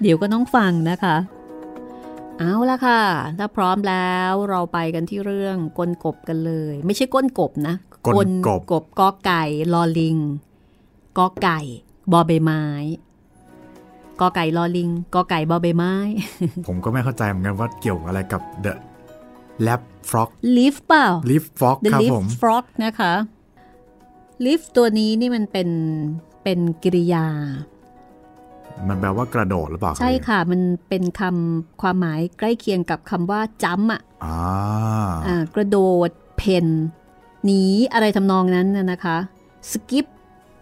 [0.00, 1.16] เดี๋ยวก็ต้องฟังนะคะ
[2.38, 3.02] เอาละค่ะ
[3.38, 7.74] ถ้าพร้อมแล้วเราไปกันที่เรื่องกลกบกันเลย ไม่ใช่ก้นกบนะ
[8.06, 10.16] กลกบกบกอไก่ลอลิง
[11.18, 11.60] กอไก่
[12.12, 12.64] บอใบไม้
[14.20, 15.94] กอไก่ลอลิงกอไก่บอใบไม้
[16.66, 18.72] ผมก็ไม่เข้าใจเหมือนกันว่าเกี่ยวอะไรกับ The
[19.66, 23.12] Lab Frog lift เปล่า Leaf Frog The ครับ lift ผม frog นะคะ
[24.44, 25.68] lift ตัวนี้นี่มันเป็น
[26.42, 27.26] เป็นกริยา
[28.88, 34.38] มันแปลว่ากระโดดหรือเปล่ารับใช่พี่ค่ะ มันเป็นคำความหมายใกล้เคียงกับคำว่าจัมอะอ่า
[35.26, 36.66] อ่ากระโดด เพน
[37.44, 37.62] หนี
[37.92, 39.16] อะไรทำนองนั้นน่ะนะคะ
[39.70, 40.06] skip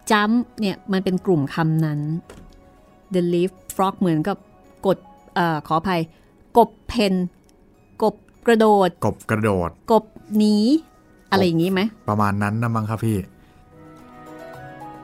[0.09, 1.99] jump เนี่ยมันเป็นกลุ่มคำนั้น
[3.13, 4.37] the leaf frog เหมือนกับ
[4.85, 4.97] กด
[5.35, 6.01] เอ่อขออภัย
[6.57, 7.13] กบเพน
[8.03, 8.15] กบ
[8.47, 10.03] กระโดด กบกระโดด กบ
[10.37, 10.55] หนี
[11.31, 13.17] อะไรอย่างนี้ไหม ประมาณนั้นนะมั้งครับพี่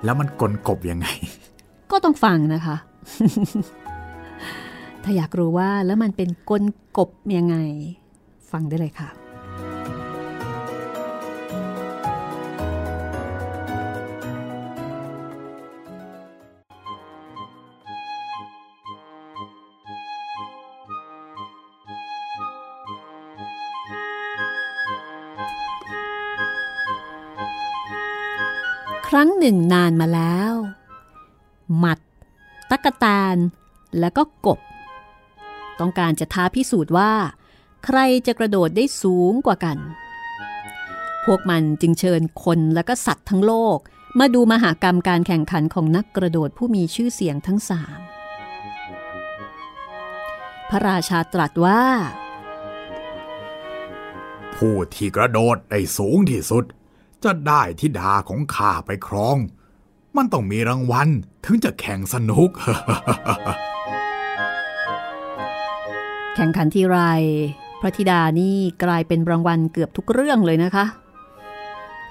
[0.04, 1.08] แล้วมันกลกบยังไง
[1.92, 2.76] ก็ต้องฟังนะคะ
[5.04, 6.64] ถ้าอยากรู้ว่าแล้วมันเป็นกล
[6.98, 7.58] กบยังไง
[8.52, 9.10] ฟังได้เลยค่ะ
[29.16, 30.54] ครั้งหนึ่งนานมาแล้ว
[31.80, 32.00] หมัด
[32.72, 33.06] ตักแต
[33.36, 33.38] น
[34.00, 34.60] และก็กบ
[35.80, 37.12] ต้องการจะท้าพิสูจน์ว่า
[37.86, 39.78] ใครจะกระโดดได้สูงกว่ากัน
[41.26, 43.78] พวกมันจึงเชิญคนและก็สัตว์ทั้งโลก
[44.20, 48.00] มาดูมหากรรมการแข่งขันของนักกระโดดผู้มีชื่อเสียงทั้งสาม
[50.70, 51.84] พระราชาตรัสว่า
[54.56, 56.66] ผู้ที่กระโดดได้สูงที่สุด
[57.24, 59.38] จะได้ทิดาของข้าไปครอง
[60.18, 61.10] มันต้องมีรางวัล
[61.46, 62.50] ถึงจะแข่งสนุก
[66.36, 66.98] แข่งขันทีไร
[67.82, 70.86] พระธิดานี่กลายเป็นรางวัลเกือบทุกเรื่องเลยนะคะ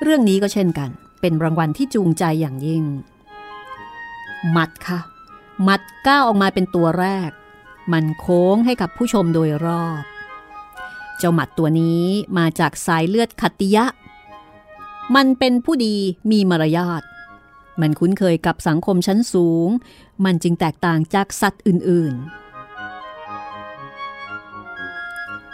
[0.03, 2.85] เรื่องนี้ก็เช่นกัน เป็นรางวัลที่จูงใจอย่างยิ่ง
[4.57, 5.01] มัดค่ะ
[5.69, 7.31] มัดก้าวออกมาเป็นตัวแรก
[7.93, 10.03] มันโค้งให้กับผู้ชมโดยรอบ
[11.19, 12.05] เจ้าหมัดตัวนี้
[12.39, 13.85] มาจากสายเลือดขัตติยะ
[15.15, 15.95] มันเป็นผู้ดี
[16.31, 17.03] มีมารยาท
[17.81, 19.69] มันคุ้นเคยกับสังคมชั้นสูง
[20.25, 22.41] มันจึงแตกต่างจากสัตว์อื่นๆ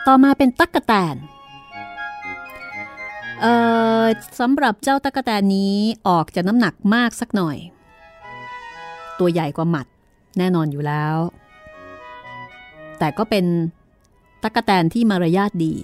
[0.07, 1.17] ต่อมาเป็นตั๊กกะแตน
[3.41, 3.55] เอ่
[4.03, 4.05] อ
[4.41, 5.77] สำหรับเจ้าตั๊กแตนนี้
[6.09, 7.57] ออกจะน้ำหนักมากสักหน่อย
[9.19, 9.87] ตัวใหญ่กว่าหมัด
[10.39, 11.17] แน่นอนอยู่แล้ว
[12.99, 13.45] แต่ก็เป็น
[14.43, 15.75] ตั๊กแตนที่มารยาทดี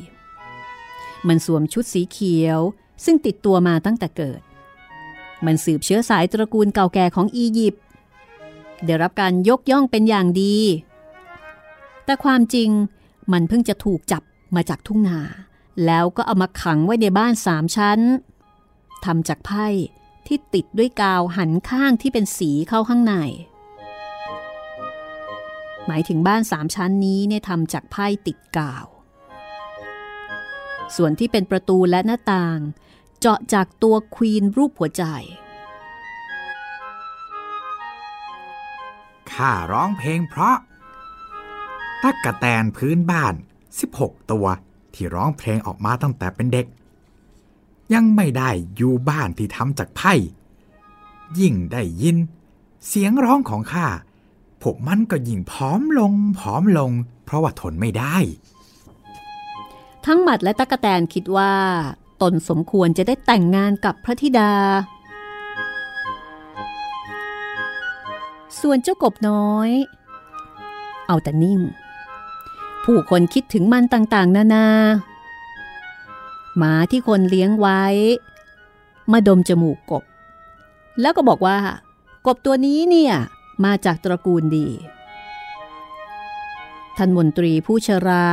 [1.29, 2.61] มันสวมชุดสีเขียว
[3.05, 4.41] ซึ่งติดตัวมาตั้งแต่เกิด
[5.47, 7.83] มันสืบเชื้อสายตระกูลเก่าแก่ของอียิปต์
[8.85, 10.57] ได้รับการยกย่องเป็นอย่างดี
[12.05, 12.71] แต่ความจริง
[13.33, 14.23] มันเพิ่งจะถูกจับ
[14.55, 15.21] มาจากทุ่งนา
[15.87, 18.01] แล้วก็เอามาขังไว้ในบ้านสามชั้น
[19.05, 19.67] ทำจากไพ่
[20.27, 23.15] ที่ติดด้วยกาวหันข้างที่เป็นสีเข้าข้างใน
[25.87, 28.87] หมายถึงบ้านสามชั้นนี้เนี่ยทำจากไพ่ติดกาว
[30.97, 32.59] ส่วนที่เป็นประตูและหน้าต่าง
[33.25, 35.05] เจาะจากตัวควีนรูปหัวใจ
[39.33, 40.57] ข้าร้องเพลงเพราะ
[42.03, 43.35] ตักกะแตนพื้นบ้าน
[43.83, 44.47] 16 ตัว
[44.95, 46.67] ที่ร้องเพลงออกมาตั้งแต่เป็นเด็ก
[47.95, 50.13] ยังไม่ได้อยู่บ้านที่ทำจากไพ่
[51.41, 52.17] ยิ่งได้ยิน
[52.87, 53.87] เสียงร้องของข้า
[54.63, 56.91] พวกมันก็ยิ่งผอมลงผอมลง
[57.25, 58.17] เพราะว่าทนไม่ได้
[60.07, 61.55] ทั้งหมัดและตั๊กแตนคิดว่า
[62.23, 64.53] ตนสมควรจะได้แต่งงานกับพระธิดา
[68.61, 69.71] ส่วนเจ้ากบน้อย
[71.07, 71.61] เอาแต่นิ่ง
[72.85, 74.67] ผู้คนคิดถึงมันต่างๆ นานา
[76.57, 77.83] หมาที่คนเลี้ยงไว้
[79.13, 80.05] มาดมจมูกกบ
[81.01, 81.59] แล้วก็บอกว่า
[82.27, 83.15] กบตัวนี้เนี่ย
[83.65, 84.69] มาจากตระกูลดี
[86.97, 88.27] ท่านมนตรีผู้ชรา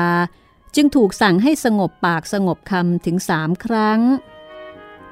[0.76, 4.02] จึงถูกสั่งให้สงบปากสงบคำถึงสามครั้ง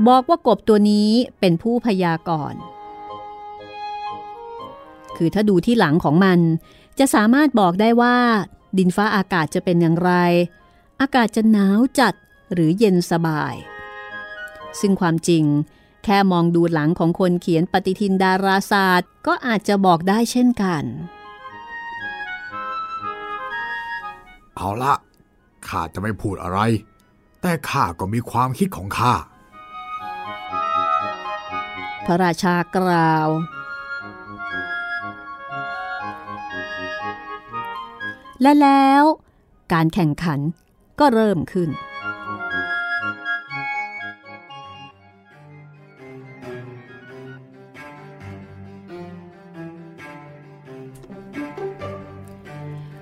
[0.07, 2.61] บอกว่ากบตัวนี้เป็นผู้พยากรณ์
[5.17, 6.39] คือถ้าดูที่หลังของมัน
[6.99, 8.17] จะสามารถบอกได้ว่า
[8.77, 10.11] ดินฟ้าอากาศจะเป็นอย่างไร
[11.01, 12.13] อากาศจะหนาวจัด
[12.53, 13.55] หรือเย็นสบาย
[14.79, 15.45] ซึ่งความจริง
[16.03, 20.83] แค่มองดูหลังของคนเขียนปฏิทินดาราศาสตร์ ก็อาจจะบอกได้เช่นกัน
[24.55, 24.93] เอาละ
[25.69, 26.59] ข้าจะไม่พูดอะไร
[27.41, 29.13] แต่ข้าก็มีความคิดของข้า
[32.05, 33.29] พระราชากล่าว
[38.41, 39.03] และแล้ว
[39.73, 40.39] การแข่งขัน
[40.99, 41.69] ก็เริ่มขึ้น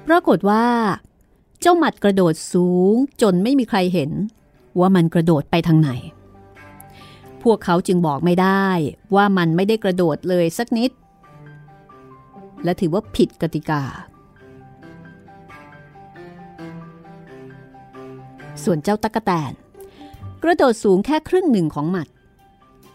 [0.07, 0.65] ปรากฏว่า
[1.65, 4.11] จ้าหมัดกระโดดสูงจนไม่มีใครเห็น
[4.79, 5.91] ว่ามันกระโดดไปทางไหน
[7.43, 8.67] พวกเขาจึงบอกไม่ได้
[9.15, 10.91] ว่ามันไม่ได้กระโดดเลยสักนิด
[12.63, 13.83] และถือว่าผิดกติกา
[18.63, 19.51] ส่วนเจ้าตั๊กแตน
[20.43, 22.07] กระโดดสูงแค่ครึ่งหนึ่งของหมัด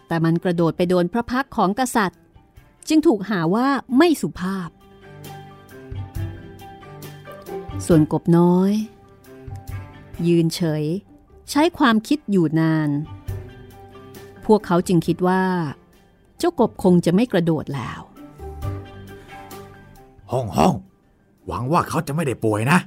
[0.08, 2.20] แต่มันกระโดดไปโดนพระพักของกษัตริย์
[2.88, 4.68] จึงถูกหาว่าไม่สุภาพ
[7.86, 8.72] ส่วนกบน้อย
[10.26, 10.84] ยืนเฉย
[11.50, 12.90] ใช้ความคิดอยู่นาน
[14.46, 15.42] พวกเขาจึงคิดว่า
[16.38, 18.00] เจ้ากบคงจะไม่กระโดดแล้ว
[20.32, 20.74] ห้องห้อง
[21.46, 22.78] หวังว่าเขาจะไม่ได้ป่วยนะ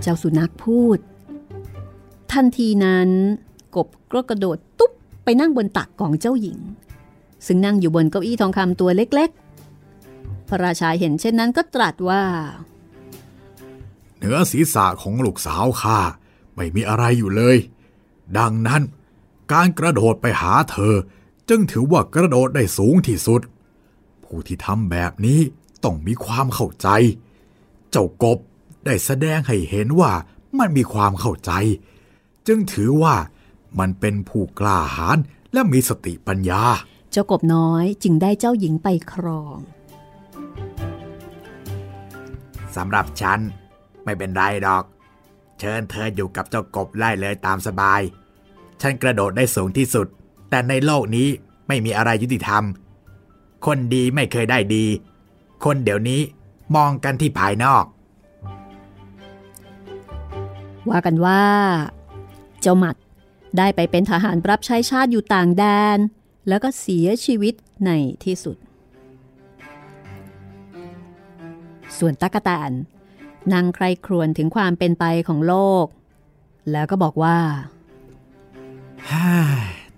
[0.00, 0.98] เจ้าสุนัขพูด
[2.32, 3.08] ทันทีนั้น
[3.76, 4.92] กบก็กระโดดตุ๊บ
[5.24, 6.58] ไปนั่งบนตักของเจ้าหญิง
[7.46, 9.30] ซึ่งนั่งอยู่บนเก้าอี้ทองคำตัวเล็ก
[9.86, 12.22] ๆ พระราชาเห็นเช่นนั้นก็ตรัสว่า
[14.18, 15.98] เหนือศีรษะของลูกสาวข้า
[16.54, 17.56] ไม่มีอะไรอยู่เลย
[18.38, 18.82] ดังนั้น
[19.52, 20.94] การกระโดดไปหาเธอ
[21.48, 23.40] จึงถือว่ากระโดดได้สูงที่สุด
[24.24, 25.40] ผู้ที่ทำแบบนี้
[25.84, 26.88] ต้องมีความเข้าใจ
[27.90, 28.38] เจ้ากบ
[28.84, 30.12] ได้แสดงให้เห็นว่า
[30.58, 31.52] มันมีความเข้าใจ
[32.46, 33.16] จึงถือว่า
[33.78, 35.18] มันเป็นผู้กล้าหาญ
[35.52, 36.62] และมีสติปัญญา
[37.10, 39.58] เจ้ากบน้อยจึงได้เจ้าหญิงไปครอง
[42.76, 43.40] สำหรับฉัน
[44.08, 44.84] ไม่เป็นไรดอก
[45.58, 48.00] เชิญเธออยู่กับเจ้ากบไล่เลยตามสบาย
[48.80, 50.06] ฉันกระโดดได้สูงที่สุด
[50.50, 51.28] แต่ในโลกนี้
[51.68, 52.62] ไม่มีอะไรยุติธรรม
[53.66, 54.84] คนดีไม่เคยได้ดี
[55.64, 56.20] คนเดี๋ยวนี้
[56.76, 57.84] มองกันที่ภายนอก
[60.90, 61.42] ว่ากันว่า
[62.60, 62.96] เจ้าหมัด
[63.58, 65.64] ได้ไปเป็นทหารรับใช้ชาติอยู่ต่างแด
[65.96, 65.98] น
[66.48, 67.54] แล้วก็เสียชีวิต
[67.86, 67.90] ใน
[68.24, 68.56] ที่สุด
[71.98, 72.70] ส่วนตั๊กแตน
[73.52, 75.86] นางใครครวญถึงความเป็นไปของโลก
[76.72, 77.38] แล้วก็บอกว่า
[79.10, 79.32] ฮ่า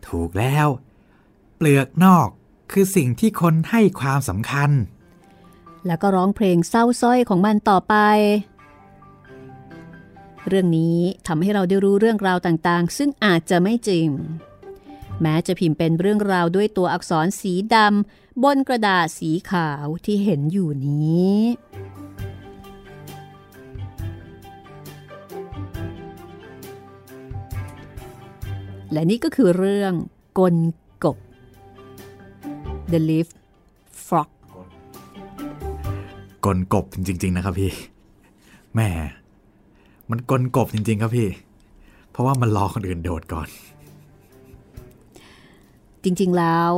[0.08, 0.66] ถูกแล้ว
[1.56, 2.28] เปลือกนอก
[2.72, 4.70] คือสิ่งที่คนให้ความสำคัญ
[5.86, 7.94] แล้วก็ร้องเพลงเศร้าสร้อยของมันต่อไป
[10.48, 14.08] เรื่องนี้ทำให้เราได้รู้เรื่องราวต่างๆ ซึ่งอาจจะไม่จริง
[15.22, 21.34] แม้จะพิมพ์เป็นเรื่องราวด้วยตัวอักษรสีดำบนกระดาษสีขาวที่เห็นอยู่นี้
[28.92, 29.92] และนี่ก็คือเรื่อง
[30.38, 30.56] กล
[31.04, 31.16] กบ
[32.92, 33.28] The Leaf
[34.06, 34.28] Frog
[36.44, 37.70] กลกบจริง ๆ นะครับพี่
[38.74, 38.88] แหม่
[40.10, 41.28] มันกลกบจริง ๆ ครับพี่
[42.10, 43.48] เพราะว่ามันรอคนอื่นโดดก่อน
[46.04, 46.72] จริง ๆ แล้ว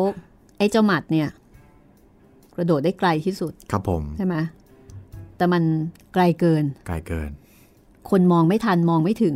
[0.58, 1.28] ไอ้เจ้าหมัดเนี่ย
[2.56, 4.36] กระโดดได้ไกลที่สุด ครับผมใช่ไหม
[5.36, 5.62] แต่มัน
[6.14, 7.30] ไกลเกิน ไกลเกิน
[8.10, 9.34] คนมองไม่ทันมองไม่ถึง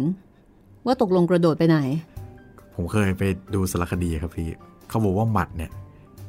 [0.87, 1.79] ว่าตกลงกระโดดไปไหน
[2.77, 3.23] ผมเคยไป
[3.55, 4.49] ดูสารคดีครับพี่
[4.89, 5.71] เขาบอกว่าหมัดเนี่ย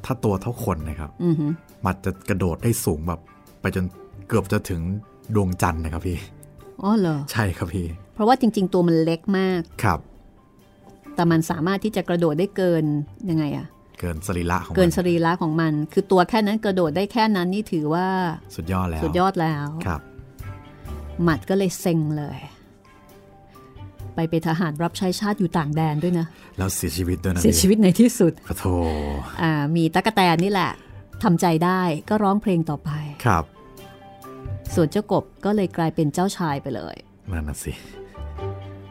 [0.04, 1.50] ถ้าตัวเท่าคนนะครับอือหือ
[1.82, 3.20] หมัดจะกระโดดได้สูงแบบ
[3.60, 3.84] ไปจน
[4.28, 4.80] เกือบจะถึง
[5.34, 6.18] ดวงจันทร์นะครับพี่
[6.82, 10.00] อ๋อเหรอใช่ครับพี่ เพราะว่าจริง ๆ ตัวมันเล็กมากครับ
[11.14, 12.84] แต่มันสามารถที่จะกระโดดได้เกิน
[13.30, 13.66] ยังไงอะ
[14.00, 18.06] เกินสรีระของเกินมัสรีระของมัน คือตัวแค่นั้นกระโดดได้แค่นั้นนี่ถือว่า
[18.56, 20.00] สุดยอดแล้ว สุดยอดแล้วครับ
[21.22, 22.38] หมัดก็เลยเซ็งเลย
[24.18, 26.26] ไปเป็นทหารรับใช้ชาติอยู่ต่างแดนด้วยนะ
[26.58, 28.64] แล้วเสียชีวิตด้วยนะเสียชีวิตในที่สุดพระโท
[29.42, 30.70] อ่ามีตั๊กแตนนี่แหละ
[31.22, 32.90] ทำใจได้ก็ร้องเพลงต่อไป
[33.24, 33.44] ครับ
[34.74, 36.96] ส่วนเจ้ากบก็เลยกลายเป็นเจ้าชายไปเลย
[37.30, 37.72] นั่นน่ะสิ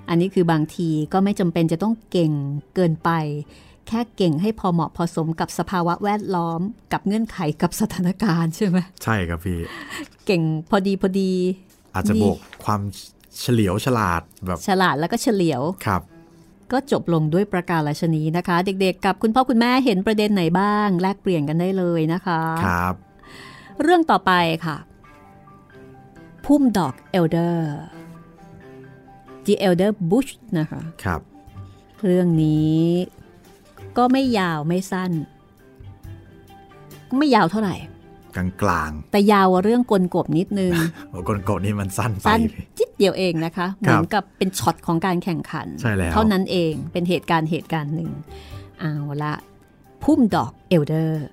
[0.09, 2.31] อันนี้คือบางทีก็ไม่จำเป็นจะต้องเก่ง
[2.75, 3.09] เกินไป
[3.87, 6.61] แค่เก่งให้พอเหมาะพอสมกับสภาวะแวดล้อม
[6.93, 9.59] กับเงื่อนไขกับสถานการณ์ใช่ไหมใช่ครับพี่
[10.25, 11.31] เก่งพอดีพอดี
[11.93, 12.81] อาจจะดีบวกความ
[13.39, 16.01] เฉลียวฉลาดแบบฉลาดแล้วก็เฉลียวครับ
[16.71, 22.93] ก็จบลงด้วยประการราชนีนะคะ เด็กๆ กับคุณพ่อคุณแม่เห็นประเด็นไหนบ้าง แลกเปลี่ยนกันได้เลยนะคะครับ
[23.81, 24.31] เรื่องต่อไป
[24.65, 24.77] ค่ะ
[26.45, 27.77] พุ่มดอกเอลเดอร์
[29.45, 31.21] The Elder Bush นะคะครับ
[32.05, 32.81] เรื่องนี้
[33.97, 35.11] ก็ไม่ยาวไม่สั้น
[37.09, 37.75] ก็ไม่ยาวเท่าไหร่
[38.37, 42.41] กลางกลางแต่ยาวกว่าเรื่องกลกบนิดนึงๆโอ้กลโกะนี่มันสั้นไปสั้น
[42.77, 48.11] จิดเดียวเองนะคะ เหครับมือนกับเป็นช็อตของการแข่งขัน ใช่แล้ว เท่านั้นเอง เป็นเหตุการณ์เหตุการณ์หนึ่ง
[48.79, 49.33] เอาละ
[50.03, 51.25] พุ่มดอกเอลเดอร์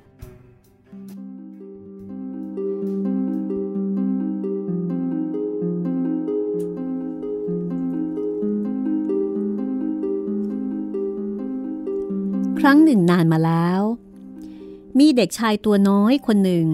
[12.61, 13.83] ครั้งหนึ่งนานมาแล้ว
[15.01, 16.67] มีเด็กชายตัวน้อยคนหนึ่ง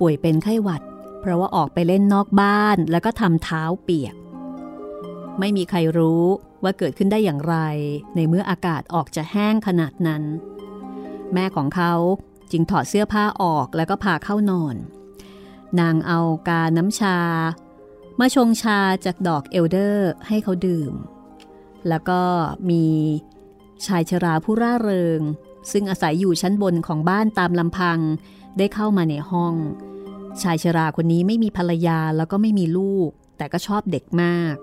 [0.00, 0.82] ป่วยเป็นไข้หวัด
[1.20, 4.14] เพราะว่าออกไปเล่นนอกบ้านแล้วก็ทำเท้าเปียก
[5.38, 6.24] ไม่มีใครรู้
[6.62, 7.56] ว่าเกิดขึ้นได้อย่างไร
[8.14, 10.22] ในเมื่ออากาศออกจะแห้งขนาดนั้น
[11.32, 11.92] แม่ของเขา
[12.50, 14.76] จึงถอดเสื้อผ้าออกแล้วก็พาเข้านอน
[15.80, 17.18] นางเอากาน้ำชา
[18.18, 20.94] มาชงชาจากดอกเอลเดอร์ให้เขาดื่ม
[21.88, 22.22] แล้วก็
[22.70, 22.86] มี
[23.86, 25.20] ชายชราผู้ร่าเริง
[25.70, 27.98] ซึ่งอาศัยอยู่ชั้นบนของบ้านตามลำพัง
[28.58, 29.54] ได้เข้ามาในห้อง
[30.42, 34.54] ชายชราคนนี้ไม่มีภรรยาแล้วก็ไม่มีลูก แต่ก็ชอบเด็กมาก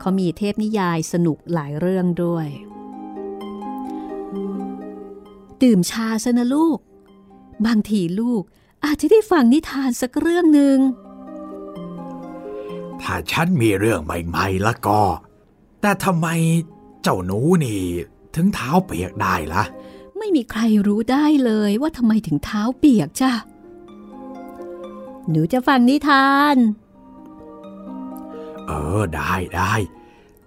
[0.00, 2.46] เขามีเทพนิยายสนุกหลายเรื่องด้วย
[5.62, 6.78] ดื่มชาซะนะลูก
[7.66, 8.42] บางทีลูก
[8.84, 10.78] อาจจะได้ฟังนิทานสักเรื่องหนึ่ง
[13.02, 15.02] ถ้าฉันมีเรื่องใหม่ๆละก็
[15.80, 16.26] แต่ทำไม
[17.02, 17.82] เจ้าหนูนี่
[18.34, 19.64] ถึงเท้าเปียกได้ล่ะ
[20.18, 23.32] ไม่มีใครรู้ได้เลยว่าทำไมถึงเท้าเปียกจ้ะ
[25.30, 26.56] หนูจะฟังนิทาน
[28.66, 29.74] เออได้ได้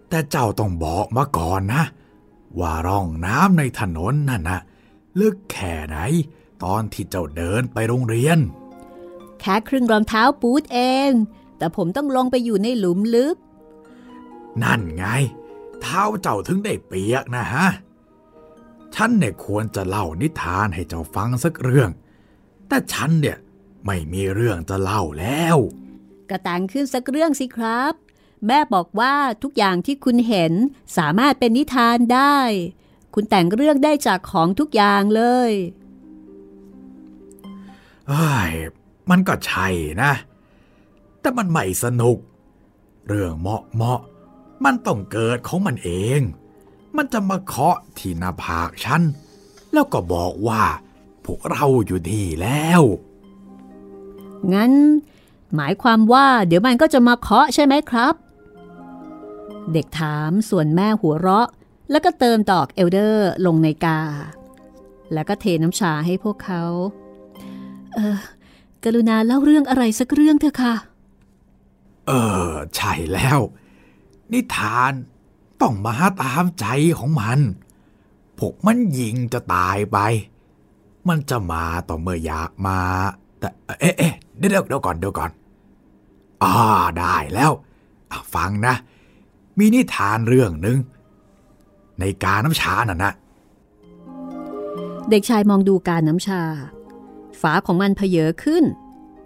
[0.10, 1.84] แต่เจ้าต้องบอกมาก่อนนะ
[2.60, 4.60] ว่าร่องน้ำในถนนนั่นนะ
[5.20, 5.98] ลึกแค่ไหน
[6.64, 8.40] ตอนที่เจ้าเดินไปโรงเรียน
[9.40, 11.12] แค่ครึ่งรองเท้าปูดเอง
[11.58, 13.36] แต่ผมต้องลงไปอยู่ในหลุมลึก
[14.64, 15.06] นั่นไง
[15.82, 17.66] เท้าเจ้าถึงได้เปียกนะฮะ
[18.96, 21.90] ฉันเนี่ยควรจะเล่านิทานให้เจ้าฟังสักเรื่อง
[22.68, 23.38] แต่ฉันเนี่ย
[23.86, 25.58] ไม่มีเรื่องจะเล่าแล้ว
[26.30, 27.94] กระตังขึ้นสักเรื่องสิครับ
[28.48, 30.54] แม่บอกว่าทุกอย่างที่คุณเห็น
[30.98, 32.38] สามารถเป็นนิทานได้
[33.14, 35.52] คุณแต่งเรื่องได้จากของทุกอย่างเลย
[38.08, 38.52] เอ้ย
[39.10, 39.68] มันก็ใช่
[40.02, 40.12] นะ
[41.22, 42.18] แต่มันไม่สนุก
[43.08, 46.22] เรื่องเหมาะเหมาะๆมันต้องเกิดของมันเอง
[47.00, 49.02] มันจะมาเคาะที่หน้าผากฉัน
[49.74, 50.64] แล้วก็บอกว่า
[51.26, 52.82] พวกเราอยู่ดีแล้ว
[54.54, 54.72] งั้น
[55.56, 58.14] หมายความว่า เดี๋ยวมันก็จะมาเคาะใช่ไหมครับ
[59.74, 61.48] เด็กถามส่วนแม่หัวเราะ
[61.92, 64.00] แล้วก็เติมดอกเอลเดอร์ลงในกา
[65.14, 66.64] แล้วก็เทน้ำชาให้พวกเขา
[67.94, 68.18] เออ
[68.84, 70.76] กรุณาเล่าเรื่องอะไรสักเรื่องเถอะค่ะ
[72.08, 72.12] เอ
[72.48, 73.40] อ ใช่แล้ว
[74.32, 74.94] นิทาน
[75.62, 76.66] ต้องมาตามใจ
[77.00, 77.40] ของมัน
[78.38, 79.98] พวกมันยิงจะตายไป
[81.08, 82.80] มันจะมาต่อเมื่ออยากมา
[83.40, 83.48] แต่
[83.80, 85.32] เอ๊ะเอ๊ะเดี๋ยวเดี๋ยวก่อนเดี๋ยวก่อน
[86.44, 86.56] อ่า
[87.00, 87.52] ได้แล้ว
[88.36, 88.76] ฟังนะ
[89.58, 90.78] มีนิทานเรื่องหนึ่ง
[92.00, 93.12] ในกาน้ำชาน่ะนะ
[95.10, 96.42] เด็กชายมองดูกาน้ำชา
[97.42, 98.64] ฝาของมันเผยอขึ้น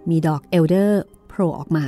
[0.08, 1.84] มีดอกเอลเดอร์โผล่ออกมา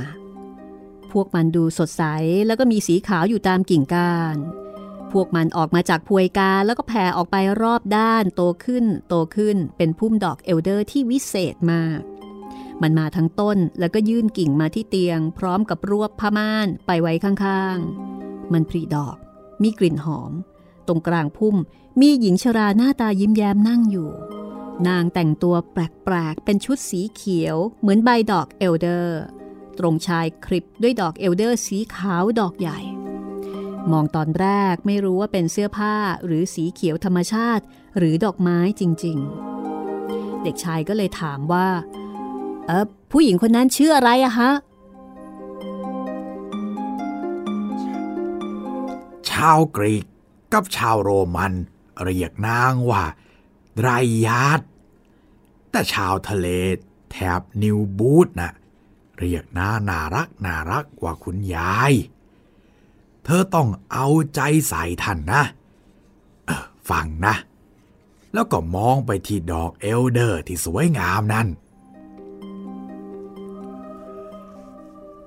[1.19, 2.03] พวกมันดูสดใส
[2.47, 4.37] แล้วก็มีสีขาวอยู่ตามกิ่งก้าน
[5.11, 12.01] พวกมันออกมาจากพวยกาแล้วก็แผ่ออกไปรอบด้านโตขึ้น โตขึ้นเป็นพุ่มดอกเอลเดอร์ที่วิเศษมาก
[12.81, 19.17] มันมาทั้งต้นแล้วก็ยื่นกิ่งมาที่เตียง พร้อมกับรวบผ้าม่านไปไว้ข้างๆ มันผลิดอก
[19.61, 20.31] มีกลิ่นหอม
[20.87, 21.55] ตรงกลางพุ่ม
[21.99, 24.09] มีหญิงชราหน้าตายิ้มแย้มนั่งอยู่
[24.87, 29.21] นางแต่งตัวแปลกๆ เป็นชุดสีเขียว เหมือนใบดอกเอลเดอร์
[29.79, 32.79] ตรงชายคลิปด้วยดอกเอลเดอร์สีขาวดอกใหญ่
[33.91, 37.63] มองตอนแรกไม่รู้ว่าเป็นเสื้อผ้าหรือสีเขียวธรรมชาติ
[37.97, 39.17] หรือดอกไม้จริง
[39.79, 41.67] ๆ เด็กชายก็เลยถามว่า
[42.67, 44.51] เออผู้หญิงคนนั้นชื่ออะไรอะฮะ
[49.29, 50.05] ชาวกรีก
[50.53, 51.53] กับชาวโรมัน
[52.03, 53.03] เรียกนางว่า
[53.79, 53.87] ไร
[54.27, 54.61] ยาด
[55.71, 56.47] แต่ชาวทะเล
[57.11, 58.51] แถบนิวบูธน่ะ
[59.19, 61.93] เรียกน้าน่ารักน่ารักกว่าคุณยาย
[63.23, 65.43] เธอต้องเอาใจใส่ท่านนะ
[66.45, 67.35] เออฟังนะ
[68.33, 71.47] แล้วก็มองไปที่ดอกเอลเดอร์ที่สวยงามนั่น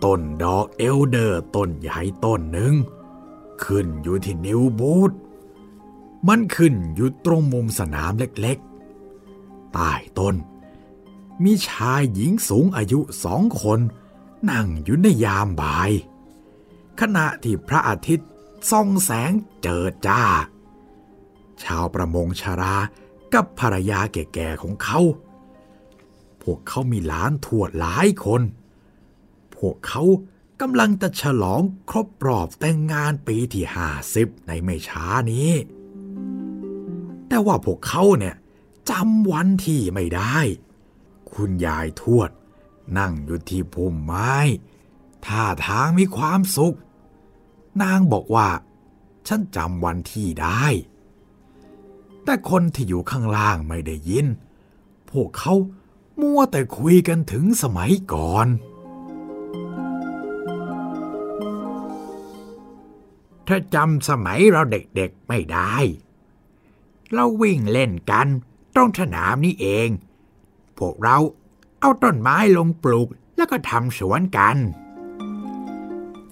[0.05, 2.75] ต้นดอกเอลเดอร์ต้นใหญ่ต้นหนึ่ง
[3.65, 5.13] ขึ้นอยู่ที่นิวบูธ
[6.29, 10.35] มันขึ้นอยู่ตรงมุมสนามเล็กๆใต้ต้น
[11.45, 13.81] มีชายหญิงสูงอายุสองคน
[14.51, 15.91] นั่งอยู่ในยามบ่าย
[17.01, 18.29] ขณะที่พระอาทิตย์
[18.71, 19.33] ส่องแสง
[19.63, 20.23] เจิดจ้า
[21.63, 22.77] ชาวประมงชารา
[23.35, 25.01] กับภรรยาแก่ๆของเขา
[26.43, 28.43] พวกเขามีหลานทวดหลายคน
[29.57, 30.03] พวกเขา
[30.61, 35.53] กำลังจะฉลองครบรอบแต่งงานปีที่ห้าสิบในไม่ช้านี้
[37.29, 38.35] แต่ว่าพวกเขาเนี่ย
[38.91, 40.39] จำวันที่ไม่ได้
[41.35, 42.31] คุณยายทวด
[42.99, 44.35] นั่งอยู่ที่พุ่มไม้
[45.27, 46.77] ท่าทางมีความสุข
[47.83, 48.49] นางบอกว่า
[49.29, 50.65] ฉันจำวันที่ได้
[52.25, 54.27] แต่คนที่อยู่ข้างล่างไม่ได้ยิน
[55.11, 55.55] พวกเขา
[56.21, 58.47] มัวแต่คุยกันถึงสมัยก่อน
[63.45, 65.75] เธอจำสมัยเราเด็กๆไม่ได้
[67.13, 68.27] เราวิ่งเล่นกัน
[68.75, 69.89] ตรงสนามนี้เอง
[70.81, 71.19] พวกเรา
[71.81, 74.57] เอาต้นไม้ลงปลูกแล้วก็ทำสวนกัน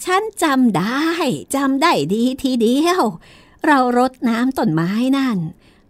[0.05, 1.05] ฉันจำได้
[1.55, 3.03] จำได้ดีทีเดียว
[3.67, 5.39] เรารดน้ำต้นไม้นั่น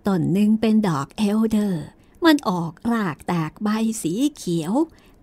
[0.06, 1.84] ต้นหนึ่งเป็นดอกเอลเดอร์
[2.24, 3.68] มันออกรากแตกใบ
[4.02, 4.72] สีเขียว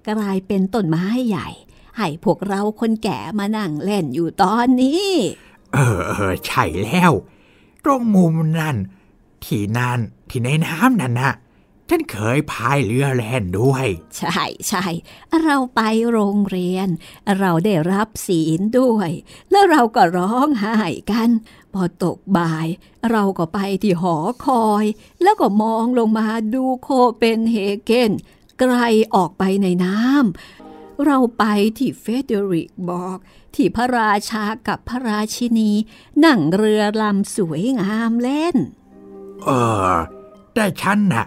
[0.10, 1.50] กลายเป็นต้นไม้ใหญ่
[1.98, 5.12] ให้พวกเราคนแก่มานั่งเล่นอยู่ตอนนี้
[5.74, 7.12] เออเออใช่แล้ว
[7.84, 8.78] ตรงมุมนั่น
[9.46, 11.32] ที่นั่นที่ในน้ำนั่นนะ
[11.90, 14.86] ฉันเคยพายเรือแล่นด้วย ใช่ใช่
[15.44, 15.82] เราไป
[16.12, 16.88] โรงเรียน
[17.40, 19.10] เราได้รับศีลด้วย
[19.52, 20.78] แล้วเราก็ร้องไห้
[21.12, 21.30] กัน
[21.74, 22.68] พอตกบ่าย
[23.12, 24.16] เราก็ไปที่หอ
[24.46, 24.86] คอย
[25.22, 28.12] แล้วก็มองลงมาดูโคเปนเฮเกน
[28.60, 28.74] ไกล
[29.16, 31.44] ออกไปในน้ำเราไป
[31.78, 33.18] ที่เฟเดริกบอก
[33.56, 35.72] ที่พระราชากับพระราชินี
[36.26, 38.56] นั่งเรือลำสวยงามเล่น
[39.44, 39.50] เอ
[39.90, 39.94] อ
[40.54, 41.26] แต่ฉันน่ะ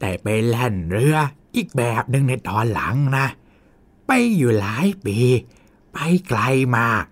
[0.00, 1.16] แต่ไปแล่นเรือ
[1.56, 3.26] อีกแบบหนึ่งในตอนหลังนะ
[4.06, 5.18] ไปอยู่หลายปี
[5.92, 6.40] ไปไกล
[6.76, 7.04] มาก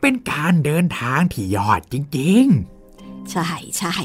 [0.00, 3.96] เป็นการเดินทางที่ยอดจริงๆ ใช่ใช่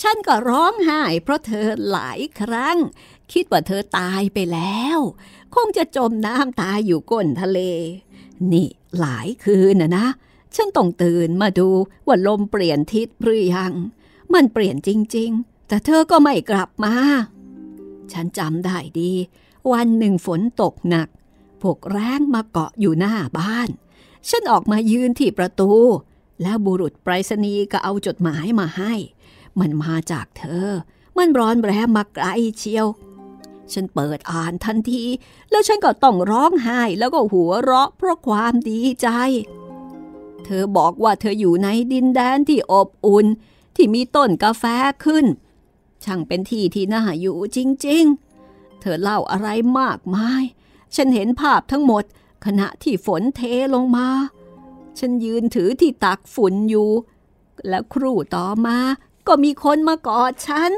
[0.00, 2.78] ฉันก็ร้องไห้เพราะเธอหลายครั้ง
[3.32, 4.98] คิดว่าเธอตายไปแล้ว
[5.54, 7.60] คงจะจมน้ำตายอยู่ก้นทะเล
[8.52, 8.68] นี่
[9.00, 10.08] หลายคืนนะนะ
[10.56, 11.68] ฉันต้องตื่นมาดู
[12.06, 13.72] ว่าลมเปลี่ยนทิศหรือยัง
[14.34, 16.94] มันเปลี่ยนจริง ๆ แต่เธอก็ไม่กลับมา
[18.12, 19.12] ฉันจำได้ดี
[19.72, 21.08] วันหนึ่งฝนตกหนัก
[21.62, 23.68] พวกแร้งมาเกาะอยู่หน้าบ้าน
[24.28, 25.72] ฉันออกมายืนที่ประตู
[26.42, 28.94] แล้วบุรุษไปรษณีย์ก็เอาจดหมายมาให้
[29.60, 30.70] มันมาจากเธอ
[31.16, 32.26] มันร้อนแรงมาไกล
[32.58, 32.86] เชียว
[33.72, 35.04] ฉันเปิดอ่านทันที
[35.50, 39.08] แล้วฉันก็ต้องร้องไห้แล้วก็หัวเราะเพราะความดีใจ
[40.44, 43.26] เธอบอกว่าเธออยู่ในดินแดนที่อบอุ่น
[43.76, 44.64] ที่มีต้นกาแฟ
[45.04, 45.26] ขึ้น
[46.04, 50.44] ช่างเป็นที่ที่น่าอยู่จริงๆ เธอเล่าอะไรมากมาย
[50.94, 52.04] ฉันเห็นภาพทั้งหมด
[52.46, 53.42] ขณะที่ฝนเท
[53.74, 54.08] ลงมา
[54.98, 56.90] ฉันยืนถือที่ตักฝุ่นอยู่
[57.68, 58.78] และครู่ต่อมา
[59.26, 60.72] ก็มีคนมากอดฉัน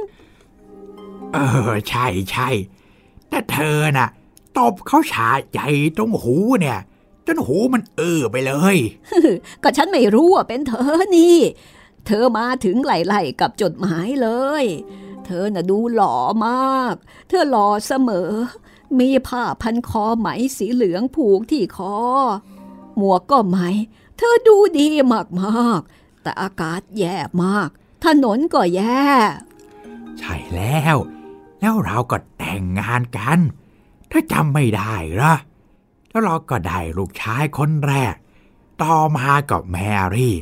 [0.64, 2.48] ๆเออ ใช่ใช่
[3.28, 4.08] แต่เธอน่ะ
[4.58, 6.80] ตบเขาฉาใหญ่ตรงหูเนี่ย
[7.26, 8.76] จนหูมันเออไปเลย
[9.62, 11.38] ก็ฉันไม่รู้ว่าเป็นเธอนี่
[12.06, 14.28] เธอมาถึงไหลๆกับจดหมายเล
[14.62, 14.64] ย
[15.32, 16.14] เธอน่ะดูหล่อ
[16.46, 16.94] มาก
[17.28, 18.30] เธอหล่อเสมอ
[18.98, 21.94] มีผ้าพันคอไหมสีเหลืองผูกที่คอ
[22.96, 23.58] หมวกก็ไหม
[24.16, 24.88] เธอดูดี
[25.40, 27.68] มากๆ แต่อากาศแย่มาก
[28.04, 29.08] ถนนก็แย่
[30.18, 30.96] ใช่แล้ว
[31.60, 33.38] แล้วเราก็แต่งงานกัน
[34.10, 35.34] ถ้าจำไม่ได้หรอ
[36.10, 38.14] แล้วเราก็ได้ลูกชายคนแรก
[38.82, 39.76] ต่อมากับแม
[40.14, 40.36] รี่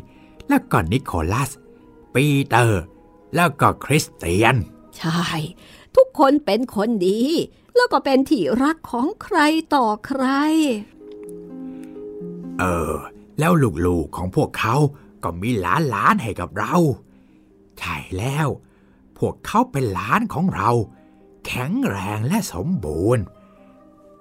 [0.49, 1.51] แล้วก็นิโคลัส
[2.14, 2.82] ปีเตอร์
[3.34, 4.57] แล้วก็คริสเตียน
[4.99, 5.22] ใช่
[5.96, 7.22] ทุกคนเป็นคนดี
[7.76, 9.38] แล้วก็เป็นที่รักของใคร
[9.74, 10.24] ต่อใคร
[12.59, 12.94] เออ
[13.38, 13.53] แล้ว
[13.86, 14.74] ลูกๆของพวกเขา
[15.22, 16.74] ก็มีหลานๆให้กับเรา
[17.78, 18.49] ใช่แล้ว
[19.18, 20.70] พวกเขาเป็นหลานของเรา
[21.46, 23.24] แข็งแรงและสมบูรณ์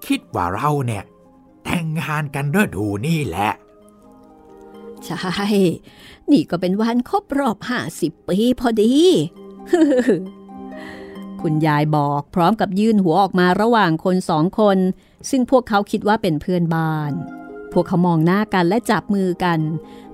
[0.06, 1.04] คิดว่าเราเนี่ย
[1.64, 3.50] แต่งงานกันฤดูนี่แหละ
[5.04, 5.46] ใช่
[6.30, 8.94] นี่ก็เป็นวันครบรอบห้าสิบปีพอดี
[11.42, 14.78] คุณยายบอกพร้อมกับยื่นหัวออกมาระหว่างคนสองคน
[15.30, 17.12] ซึ่งพวกเขาคิดว่าเป็นเพื่อนบ้าน
[17.72, 19.60] พวกเขามองหน้ากันและจับมือกัน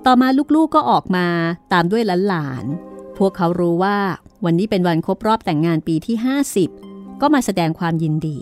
[0.07, 1.27] ต่อมาลูกๆก็ออกมา
[1.73, 3.99] ตามด้วยหลานๆพวกเขารู้ว่า
[4.45, 6.17] วันนี้เป็นวันครบรอบแต่งงานปีที่
[6.69, 8.39] 50 ก็มาแสดงความยินดี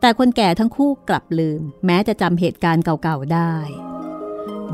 [0.00, 3.54] แต่คนแก่ทั้งคู่กลับลืม แม้จะจำเหตุการณ์เก่าๆได้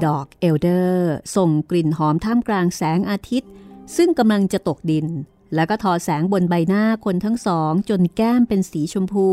[0.04, 3.50] ดอกเอลเดอร์ ส่งกลิ่นหอมท่ามกลางแสงอาทิตย์
[3.96, 5.06] ซึ่งกำลังจะตกดิน
[5.54, 9.28] แล้วก็ทอแสงบนใบหน้าคนทั้งสองจนแก้มเป็นสีชมพู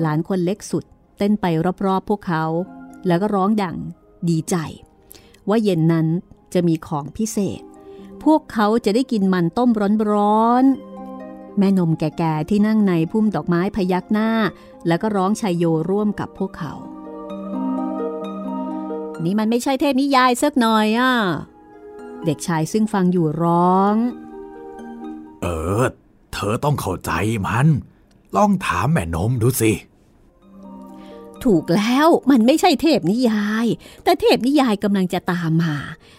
[0.00, 0.84] หลานคนเล็กสุด
[1.18, 1.44] เต้นไป
[1.86, 2.44] รอบๆพวกเขา
[3.06, 3.76] แล้วก็ร้องดัง
[4.28, 4.56] ดีใจ
[5.48, 6.06] ว่าเย็นนั้น
[6.54, 7.62] จะมีของพิเศษ
[8.24, 9.70] พวกเขาจะได้กินมันต้ม
[10.12, 14.30] ร้อนๆแม่นมแก่ๆที่นั่งในพุ่มดอกไม้พยักหน้า
[14.86, 16.72] แล้วก็ร้องชัยโยร่วมกับพวกเขา
[19.24, 21.12] นี่มันไม่ใช่เทพนิยายสักหน่อยอะ
[22.24, 23.94] เด็กชายซึ่งฟังอยู่ร้อง
[25.40, 25.46] เอ
[25.80, 25.82] อ
[26.32, 27.10] เธอต้องเข้าใจ
[27.46, 27.66] มัน
[28.36, 29.72] ลองถามแม่นมดูสิ
[31.44, 33.66] ถูกแล้วมันไม่ใช่เทพนิยาย
[34.04, 35.74] แต่เทพนิยายกำลังจะตามมา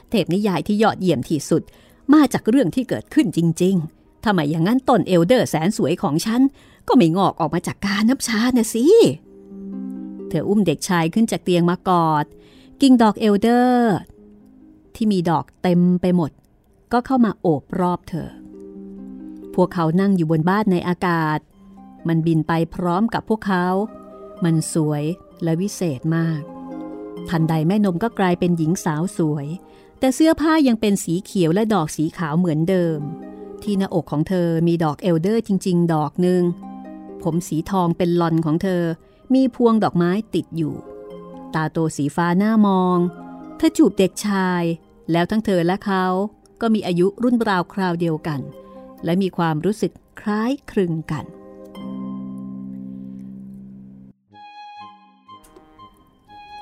[0.09, 1.63] เทพนิยายที่ยอดเยี่ยมที่สุด
[2.13, 6.41] มาจากเรื่องที่เกิดขึ้นจริง ๆทำไมอย่างนั้นต้นเอลเดอร์แสนสวยของฉัน
[6.87, 8.85] ก็ไม่งอกออกมาจากการน้ำชานะสิ
[10.29, 12.25] เธออุ้มเด็กชายขึ้นจากเตียงมากอด
[12.81, 13.95] กิ่งดอกเอลเดอร์
[14.95, 16.31] ที่มีดอกเต็มไปหมด
[16.93, 18.29] ก็เข้ามาโอบรอบเธอ
[19.55, 21.39] พวกเขานั่งอยู่บนบ้านในอากาศ
[22.07, 23.67] มันบินไปพร้อมกับพวกเขา
[24.43, 25.03] มันสวย
[25.43, 26.41] และวิเศษมาก
[27.29, 29.47] ทันใดแม่นมก็กลายเป็นหญิงสาวสวย
[29.99, 32.99] แต่เสื้อผ้ายังเป็นสีเขียวและดอกสีขาวเหมือนเดิม
[33.63, 36.43] ที่หน้าอกของเธอมีดอกเอลเดอร์จริง ๆ ดอกหนึ่ง
[37.23, 38.83] ผมสีทองเป็นลอนของเธอ
[39.33, 40.73] มีพวงดอกไม้ติดอยู่
[41.53, 42.97] ตาโตสีฟ้าหน้ามอง
[43.57, 44.63] เธอจูบเด็กชาย
[45.11, 46.05] แล้วทั้งเธอและเขา
[46.61, 48.39] ก็มีอายุรุ่นราวคราวเดียวกัน
[49.05, 49.91] และมีความรู้สึก
[50.21, 51.25] คล้ายคลึงกัน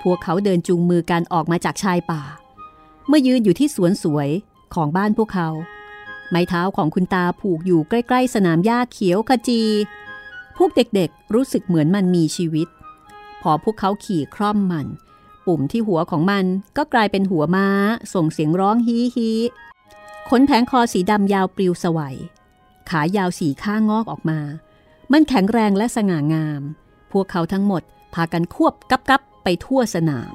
[0.02, 2.24] พวกเขาเดินจูงมือกันออกมาจากชายป่า
[3.08, 4.30] เมื่อยืนอยู่ที่สวนสวย
[4.76, 5.50] ของบ้านพวกเขา
[6.30, 9.62] ไม้เท้าของคุณตาผูกอยู่ใกล้ ๆ สนามหญ้าเขียวขจี
[10.58, 12.68] พวกเด็กๆรู้สึกเหมือนมันมีชีวิต
[13.42, 14.88] พอพวกเขาขี่คร่อมมัน
[15.46, 16.46] ปุ่มที่หัวของมัน
[16.78, 17.68] ก็กลายเป็นหัวม้า
[18.14, 19.32] ส่งเสียงร้องฮีฮี
[20.30, 22.18] ขนแผงคอสีดำยาวปลิวสวัย
[22.90, 24.40] ขายาวสีข้างงอกออกมา
[25.12, 26.62] มันแข็งแรงและสง่างาม
[27.12, 30.34] พวกเขาทั้งหมดพากันควบกับกับไปทั่วสนาม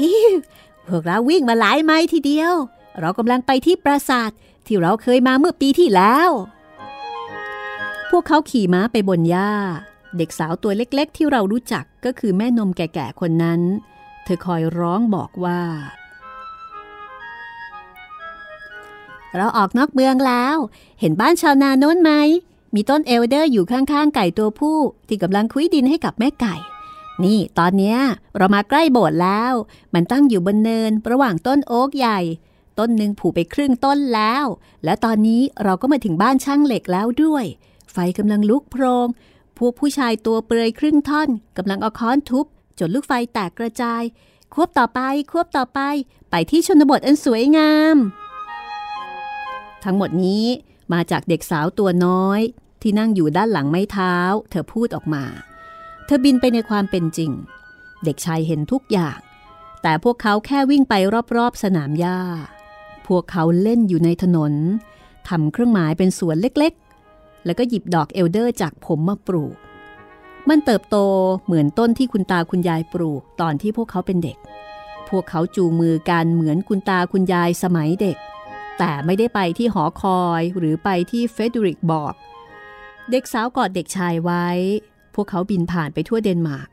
[0.00, 0.32] ฮิว
[0.88, 2.54] พวกเราวิ่งมาหลายไมล์ทีเดียว
[3.00, 4.30] เรากำลังไปที่ปราสาท
[4.66, 6.30] ที่เราเคยมาเมื่อปีที่แล้ว
[8.10, 9.52] พวกเขาขี่ม้าไปบนหญ้า
[10.16, 13.60] เด็กสาวตัวเล็กๆ ที่เรารู้จักก็คือแม่นมแก่ๆคนนั้น
[14.24, 15.60] เธอคอยร้องบอกว่า
[19.36, 20.56] เราออกนอกเมืองแล้ว
[21.00, 22.12] เห็นบ้านชาวนาโน้นไหม
[22.74, 24.78] มีต้นเอลเดอร์อยู่ข้างๆ ไก่ตัวผู้
[25.08, 26.54] ที่กำลังคุยดินให้กับแม่ไก่
[27.24, 27.98] นี่ตอนเนี้ย
[28.36, 29.52] เรามาใกล้โบสถ์แล้ว
[29.94, 32.20] มันตั้งอยู่บนเนินระหว่างต้นโอ๊กใหญ่
[32.78, 34.44] ต้นหนึ่งผูกไปครึ่งต้นแล้ว
[34.84, 37.44] และตอนนี้เราก็มาถึงบ้านช่างเหล็กแล้วด้วย
[37.92, 39.08] ไฟกำลังลุกโพรง
[39.58, 42.46] พวกผู้ชายตัวเปลือยครึ่งท่อนกำลังเอาค้อนทุบ
[42.78, 44.02] จนลูกไฟแตกกระจาย
[44.54, 45.80] ควบต่อไปควบต่อไป
[46.30, 47.96] ไปที่ชนบทอันสวยงาม
[49.84, 50.44] ทั้งหมดนี้
[50.92, 52.40] มาจากเด็กสาวตัวน้อย
[52.82, 54.14] ที่นั่งอยู่ด้านหลังไม้เท้า
[54.50, 55.24] เธอพูดออกมา
[56.06, 57.30] เธอบินไปในความเป็นจริง
[58.04, 59.18] เด็กชายเห็นทุกอย่าง
[59.82, 60.94] แต่พวกเขาแค่วิ่งไป
[61.36, 62.18] รอบๆสนามหญ้า
[63.06, 64.52] พวกเขาเล่นอยู่ในถนน
[65.28, 69.56] ทำเครื่องหมายเป็นสวนเล็กๆ แล้วก็หยิบดอกเอลเดอร์จากผมมาปลูก
[70.48, 70.96] มันเติบโต
[71.44, 74.38] เหมือนต้นที่คุณตาคุณยายปลูกตอนที่พวกเขาเป็นเด็ก
[75.08, 78.16] พวกเขาจูงมือกันเหมือนคุณตาคุณยายสมัยเด็ก
[78.84, 82.14] แต่ไม่ได้ไปที่หอคอยหรือไปที่เฟเดริกบอก
[83.10, 84.46] เด็กสาวกอดเด็กชายไว้
[85.14, 86.68] พวกเขาบินผ่านไปทั่วเดนมาร์ก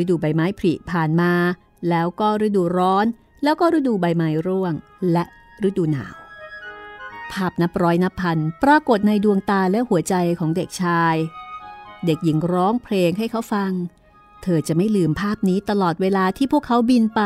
[0.00, 1.32] ฤดูใบไม้ผลิผ่านมา
[1.88, 3.06] แล้วก็ฤดูร้อน
[3.44, 4.72] แล้วก็ฤดูใบไม้ร่วง
[5.12, 5.24] และ
[5.68, 6.14] ฤดูหนาว
[7.32, 11.14] ภาพนับร้อยนับพัน ปรากฏในดวงตาและหัวใจของเด็กชาย
[12.06, 13.72] เด็กหญิงร้องเพลงให้เขาฟัง
[14.42, 17.22] เธอจะไม่ลืมภาพนี้ตลอดเวลาที่พวกเขาบินไป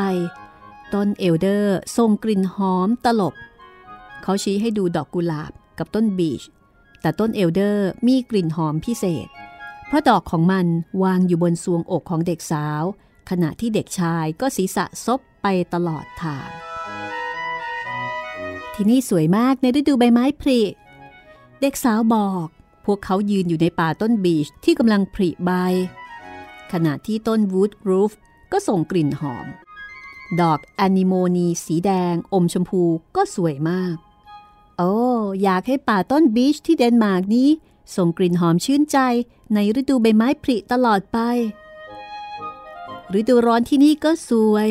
[0.95, 3.35] ต้นเอลเดอร์ส่งกลิ่นหอมตลบ
[4.23, 6.43] เขาชี้ให้ดูดอกกุหลาบกับต้นบีช
[7.01, 9.29] แต่ต้นเอลเดอร์มีกลิ่นหอมพิเศษ
[9.87, 10.67] เพราะดอกของมัน
[11.03, 12.83] วางอยู่บนทรวงอกของเด็กสาว
[13.31, 16.49] ขณะที่เด็กชายก็ศีรษะซบไปตลอดทาง
[18.75, 20.61] ที่นี่สวยมากในฤดูใบไม้ผลิ
[21.61, 22.47] เด็กสาวบอก
[22.85, 25.51] พวกเขายืนอยู่ในป่าต้นบีชที่กำลังผลิใบ
[26.73, 28.13] ขณะที่ต้นวูดกรูฟ
[28.53, 29.47] ก็ส่งกลิ่นหอม
[30.41, 32.83] ดอกแอนิโมนีสีแดงอมชมพู
[33.17, 33.97] ก็สวยมาก
[34.83, 34.95] โอ้
[35.43, 37.49] อยากให้ป่าต้นบีชที่เดนมาร์กนี้
[37.97, 38.99] ส่งกลิ่นหอมชื่นใจ
[39.55, 41.19] ในฤดูใบไม้ผลิตลอดไป
[43.19, 44.71] ฤดูร้อนที่นี่ก็สวย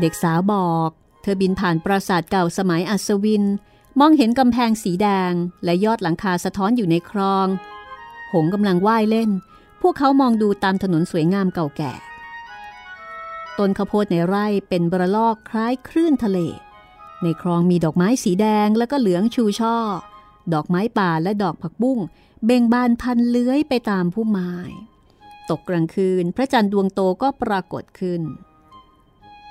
[0.00, 0.90] เด็กสาวบอก
[1.22, 3.44] เธอบินผ่านปราสาทเก่าสมัยอัศวิน
[4.00, 5.32] มองเห็นกำแพงสีแดง
[5.64, 7.46] และยอดหลังคาสะท้อนอยู่ในคลอง
[8.32, 9.30] หงกำลังว่ายเล่น
[9.82, 11.92] พวกเขามองดูตามถนนสวยงามเก่าแก่
[13.58, 16.40] ต้นข้าวโพดในไร่เป็นบระลอกคล้ายคลื่นทะเล
[17.22, 19.76] ในคลองมีดอกไม้สีแดงแล้วก็เหลืองชูช่อ
[20.52, 21.98] ดอกไม้ป่าและดอกผักบุ้ง
[22.44, 24.52] เบ่งบานพันเลื้อยไปตามพุ่มไม้
[25.50, 28.22] ตกกลางคืนพระจันทร์ดวงโตก็ปรากฏขึ้น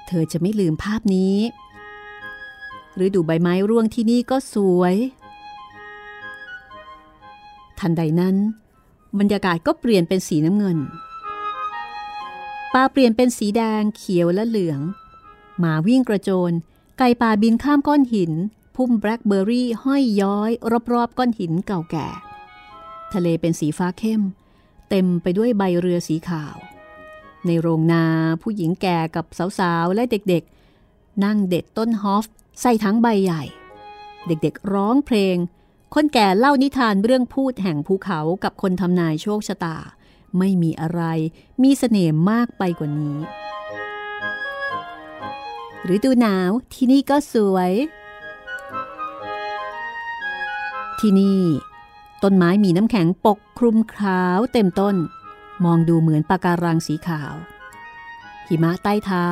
[0.07, 1.37] เธอจะไม่ลืมภาพนี้
[2.95, 4.95] หรือดูใบไม้ร่วงที่นี่ก็สวย
[7.79, 8.35] ทันใดนั้น
[9.19, 10.77] บรรยากาศก็เปลี่ยนเป็นสีน้ำเงิน
[12.73, 14.79] ป่าเปลี่ยนเป็นสีแดงเขียวและเหลือง
[15.59, 16.53] หมาวิ่งกระโจน
[16.99, 18.31] ไก่ป่าบินข้ามก้อนหิน
[18.75, 20.51] พุ่มแบล็คเบอร์รี่ห้อยย้อย
[20.93, 22.07] รอบๆ ก้อนหินเก่าแก่
[23.13, 24.21] ทะเลเป็นสีฟ้าเข้ม
[24.89, 26.57] เต็มไปด้วยใบเรือสีขาว
[27.45, 28.05] ในโรงนา
[28.41, 29.25] ผู้หญิงแก่กับ
[29.59, 32.25] สาวๆ และเด็กๆ นั่งเด็ดต้นฮอฟ
[32.61, 33.43] ใส่ทั้งใบใหญ่
[34.27, 35.35] เด็กๆร้องเพลง
[35.93, 39.77] คนแก่เล่านิทานเรื่องพูดแห่งภูเขากับคนทำนายโชคชะตา
[40.37, 41.01] ไม่มีอะไร
[41.63, 43.17] มีเสน่ห์มากไปกว่านี้
[45.93, 47.71] ฤดูหนาวที่นี่ก็สวย
[50.99, 51.41] ที่นี่
[52.23, 54.95] ต้นไม้มีน้ำแข็งปกคลุมขาวเต็มต้น
[55.65, 57.33] มองดูเหมือนปะการังสีขาว
[58.47, 59.29] หิมะใต้เท้า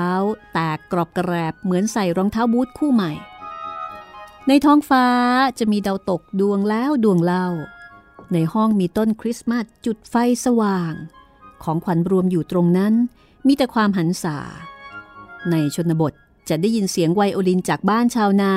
[0.53, 3.11] แตกกรอบกระแรบเหมือนใส่รองเท้าบูทคู่ใหม่
[4.47, 5.05] ในท้องฟ้า
[5.59, 7.47] จะมีดาวตกดวงแล้วดวงเล่า
[8.33, 10.15] ในห้องมีต้นคริสต์มาสจุดไฟ
[10.45, 10.93] สว่าง
[11.63, 12.93] ของขวัญรวมอยู่ตรงนั้น
[13.47, 14.37] มีแต่ความหันษา
[15.51, 16.13] ในชนบท
[16.49, 18.53] จะได้ยินเสียงไวโอลินจากบ้านชาวนา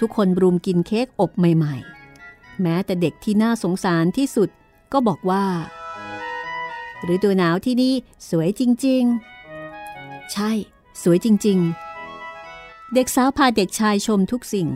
[0.00, 4.48] ทุกคนรุมกินเค้กอบใหม่ๆ แม้แต่เด็กที่น่าสงสารที่สุด
[4.92, 5.44] ก็บอกว่า
[7.14, 7.94] ฤดูหนาวที่นี่
[8.28, 10.50] สวยจริงๆ ใช่
[11.02, 14.68] สวยจริงๆ เด็กสาวพาเด็กชายชมทุกสิ่ง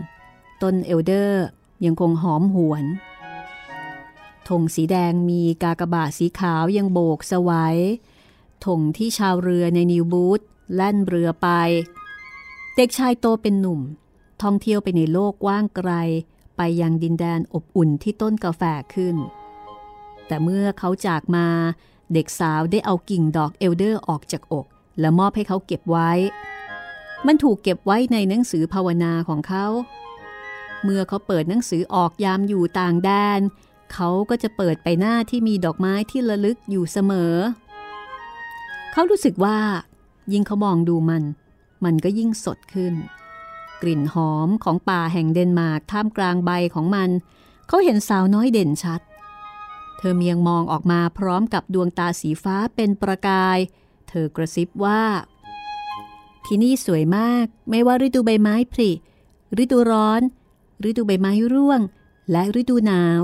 [0.62, 1.44] ต้นเอลเดอร์
[1.84, 2.84] ยังคงหอมหวน
[4.48, 7.78] ธงสีแดงมีกากบาทสีขาวยังโบกสวัย
[8.64, 10.40] ธงที่ชาวเรือในนิวบูธ
[10.74, 11.48] แล่นเรือไป
[12.76, 13.80] เด็กชายโตเป็นหนุ่ม
[14.42, 15.90] ท่องเที่ยวไปในโลกกว้างไกล
[16.56, 18.62] ไปยังดินแดนอบอุ่นที่ต้นกาแฟ
[18.94, 19.16] ขึ้น
[20.26, 21.46] แต่เมื่อเขาจากมา
[22.12, 24.66] เด็กสาวได้เอากิ่งดอกเอลเดอร์ออกจากอก
[25.00, 26.10] และมอบให้เขาเก็บไว้
[27.26, 29.66] มันถูกเก็บไว้ในหนังสือภาวนาของเขา
[30.82, 33.40] เมื่อเขาเปิดหนังสือออกยามอยู่ต่างแดน
[33.92, 37.34] เขาก็จะเปิดไปหน้าที่มีดอกไม้ที่ระลึกอยู่เสมอ
[38.92, 39.58] เขารู้สึกว่า
[40.32, 41.22] ยิ่งเขามองดูมัน
[41.84, 42.94] มันก็ยิ่งสดขึ้น
[43.82, 47.10] กลิ่นหอมของป่าแห่งเดนมาร์กท่ามกลางใบของมัน
[47.68, 49.00] เขาเห็นสาวน้อยเด่นชัด
[49.98, 53.58] เธอเมียงมองออกมาพร้อมกับดวงตาสีฟ้าเป็นประกาย
[54.08, 55.02] เธอกระซิบว่า
[56.46, 58.90] ที่นี่สวยมากไม่ว่าฤดูใบไม้ผลิ
[59.62, 60.20] ฤดูร้อน
[60.88, 61.80] ฤดูใบไม้ร่วง
[62.30, 63.22] และฤดูหนาว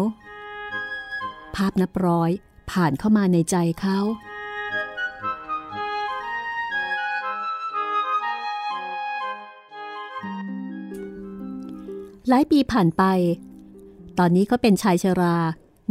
[1.55, 2.31] ภาพนับร้อย
[2.71, 3.99] ผ่านเข้ามาในใจเขา
[12.33, 13.03] หลายปีผ่านไป
[14.19, 15.37] ตอนนี้เขาเป็นชายชรา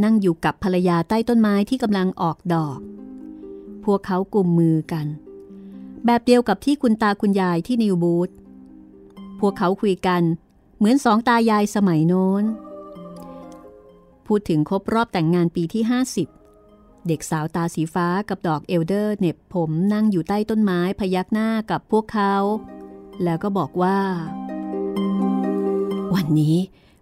[0.04, 2.80] นั่งอยู่กับภรรยาใต้ต้นไม้ที่กำลังออกดอก
[3.86, 5.08] พวกเขากุมมือกัน
[6.06, 8.30] แบบเดียวกับที่คุณตาคุณยายที่นิวบูธ
[9.40, 10.22] พวกเขาคุยกัน
[10.78, 12.44] เหมือนสองตายายสมัยโน้น
[14.26, 15.84] พูดถึงครบรอบแต่งงานปีที่
[16.46, 22.36] 50 เด็กสาวตาสีฟ้ากับดอกเอลเดอร์เน็บผมนั่งอยู่ใต้ต้นไม้พยักหน้ากับพวกเขา
[23.24, 24.00] แล้วก็บอกว่า
[26.16, 26.58] วันนี้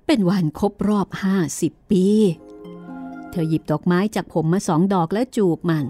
[0.05, 1.07] เป็นวันครบรอบ
[1.49, 2.05] 50 ปี
[3.31, 5.85] เธอหยิบดอกไม้จากผมมาสองดอกและจูบมัน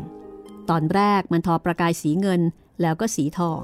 [0.70, 2.41] ตอนแรกมันทอประกายสีเงิน
[2.82, 3.61] แล้วก็สีทอง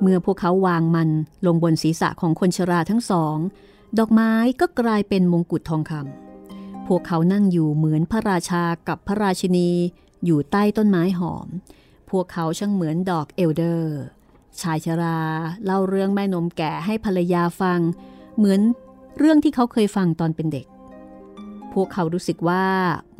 [0.00, 1.08] เมื่อพวกเขาวางมัน
[1.46, 3.36] ลงบนศีรษะของคนชราทั้งสอง
[3.98, 9.70] ดอกไม้ก็กลายเป็นมงกุฎทองคำพวกเขานั่งอยู่เหมือนพระราชากับพระราชินี
[10.24, 11.48] อยู่ใต้ต้นไม้หอม
[12.10, 13.98] พวกเขาช่างเหมือนดอกเอลเดอร์
[14.60, 15.20] ชายชรา
[15.64, 17.80] เล่าเรื่องแม่นมแก่ให้ภรรยาฟัง
[18.36, 18.60] เหมือน
[19.18, 20.66] เรื่องที่เขาเคยฟังตอนเป็นเด็ก
[21.72, 22.66] พวกเขารู้สึกว่า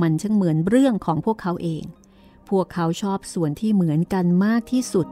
[0.03, 1.85] มันช่างเหมือนเรื่องของพวกเขาเอง
[2.51, 5.07] พวกเขาชอบส่วนที่เหมือนกันมากที่สุด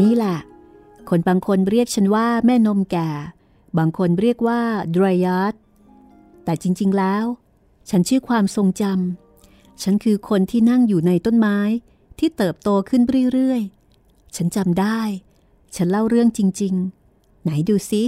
[0.00, 0.38] นี่แหละ
[1.08, 3.10] คนบางคนเรียกฉันว่าแม่นมแก่
[3.78, 4.60] บางคนเรียกว่า
[4.94, 5.54] ดรายาร์ด
[6.44, 7.24] แต่จริง ๆ แล้ว
[7.90, 11.58] ฉันชื่อความทรงจำ ฉันคือคนที่นั่งอยู่ในต้นไม้
[12.18, 13.02] ที่เติบโตขึ้น
[13.32, 13.62] เรื่อย
[13.98, 15.00] ๆ ฉันจำได้
[15.76, 16.74] ฉันเล่าเรื่องจริง
[17.10, 18.02] ๆ ไหนดูซิ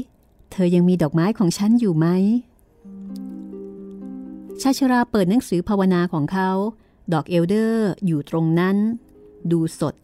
[0.52, 2.06] เธอยังมีดอกไม้ของฉันอยู่ไหม
[4.60, 6.50] ชาชราเปิดหนังสือภาวนาของเขา
[7.12, 8.76] ดอกเอลเดอร์อยู่ตรงนั้น
[9.52, 9.94] ดูสด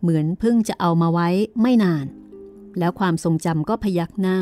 [0.00, 1.28] เหมือนเพิ่งจะเอามาไว้
[1.60, 2.06] ไม่นาน
[2.78, 4.40] แล้วความทรงจำก็พยักหน้า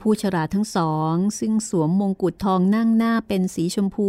[0.00, 4.08] ผู้ชราทั้งสอง ซึ่งสวมมงกุฎทองนั่งหน้าเป็นสีชมพู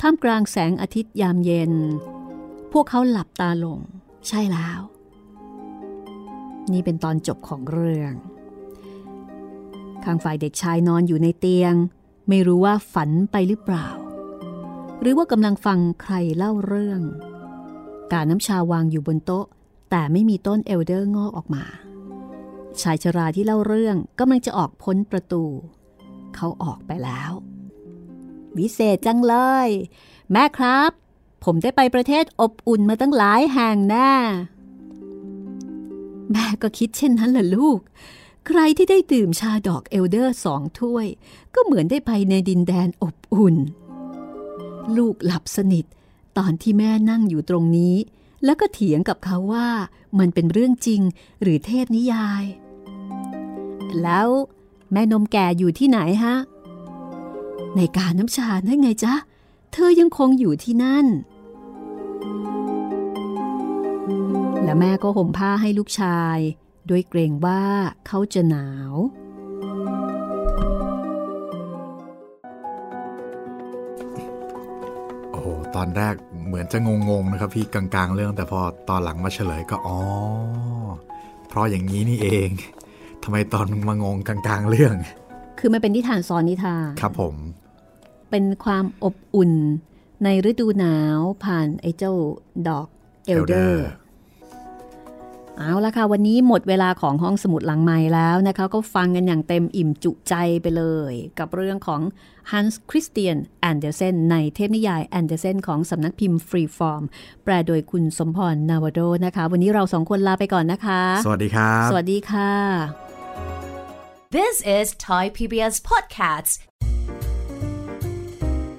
[0.00, 1.72] ท่ามกลางแสงอาทิตย์ยามเย็น
[2.72, 3.80] พวกเขาหลับตาลง
[4.28, 4.80] ใช่แล้ว
[6.72, 8.12] นี่เป็นตอนจบของเรื่อง
[10.04, 11.74] ข้างฝ่ายเด็กชายนอนอยู่ในเตียง
[12.28, 13.88] ไม่รู้ว่าฝันไปหรือเปล่า
[15.00, 17.00] หรือว่ากำลังฟังใครเล่าเรื่อง
[18.12, 19.46] กาน้ำชาวางอยู่บนโต๊ะ
[19.90, 21.64] แต่ไม่มีต้นเอลเดอร์งอกออกมา
[22.80, 25.44] ชายชราที่เล่าเรื่องกำลังจะออกพ้นประตู
[26.34, 27.32] เขาออกไปแล้ว
[28.58, 29.34] วิเศษจังเล
[29.66, 29.68] ย
[30.32, 30.90] แม่ครับ
[31.44, 34.12] ผมได้ไปประเทศอบอุ่นมาตั้งหลายแห่งแน่
[36.32, 37.80] แม่ก็คิดเช่นนั้นแหละลูก
[38.46, 41.06] ใครที่ได้ดื่มชาดอกเอลเดอร์สองถ้วย
[41.54, 43.56] ก็เหมือนได้ไปในดินแดนอบอุ่น
[44.96, 45.84] ลูกหลับสนิท
[46.38, 47.94] ตอนที่แม่นั่งอยู่ตรงนี้
[48.44, 49.68] แล้วก็เถียงกับเขาว่า
[50.18, 51.00] มันเป็นเรื่องจริง
[51.42, 52.44] หรือเทพนิยาย
[54.02, 54.28] แล้ว
[54.92, 56.36] แม่นมแก่อยู่ที่ไหนฮะ
[57.76, 59.14] ในการน้ำชานั่นไงจ๊ะ
[59.72, 61.06] เธอยังคงอยู่ที่นั่น
[64.64, 66.38] และแม่ก็ห่มผ้าให้ลูกชาย
[66.90, 67.62] ด้วยเกรงว่า
[68.06, 68.92] เขาจะหนาว
[75.30, 75.46] โอ้โห
[75.76, 76.14] ตอนแรก
[76.46, 79.98] เหมือนจะงงๆนะครับพี่กลางๆ เรื่องแต่พอตอนหลังมาเฉลยก็อ๋อ
[81.48, 82.48] เพราะอย่างนี้นี่เอง
[83.22, 84.94] ทำไมตอนมางงกลางๆ เรื่อง
[85.58, 87.34] คือมันเป็นนิทานซ้อนนิทานครับผม
[88.30, 89.52] เป็นความอบอุ่น
[90.24, 92.12] ในฤดูหนาวผ่านไอ้เจ้า
[92.68, 92.86] ดอก
[93.26, 93.88] เอลเดอ Elder ร์
[95.58, 102.00] เอาละค่ะ วันนี้หมดเวลาของห้องสมุดหลังไม้แล้วนะคะ ก็ฟังกันอย่างเต็มอิ่มจุใจไปเลย กับเรื่องของ
[102.50, 103.38] Hans Christian
[103.70, 107.02] Andersen ในเทพนิยาย Andersen ของสำนักพิมพ์ Freeform
[107.44, 112.52] แปลโดยคุณสมพรนาวโดนะคะ วันนี้เราสองคนลาไปก่อนนะคะ สวัสดีครับ สวัสดีค่ะ
[114.36, 116.52] This is Thai PBS Podcasts.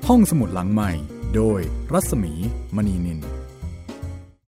[0.08, 0.92] ห้องสมุดหลังใหม่
[1.36, 1.60] โดย
[1.94, 2.34] รัศมี
[2.76, 3.20] มณีนิน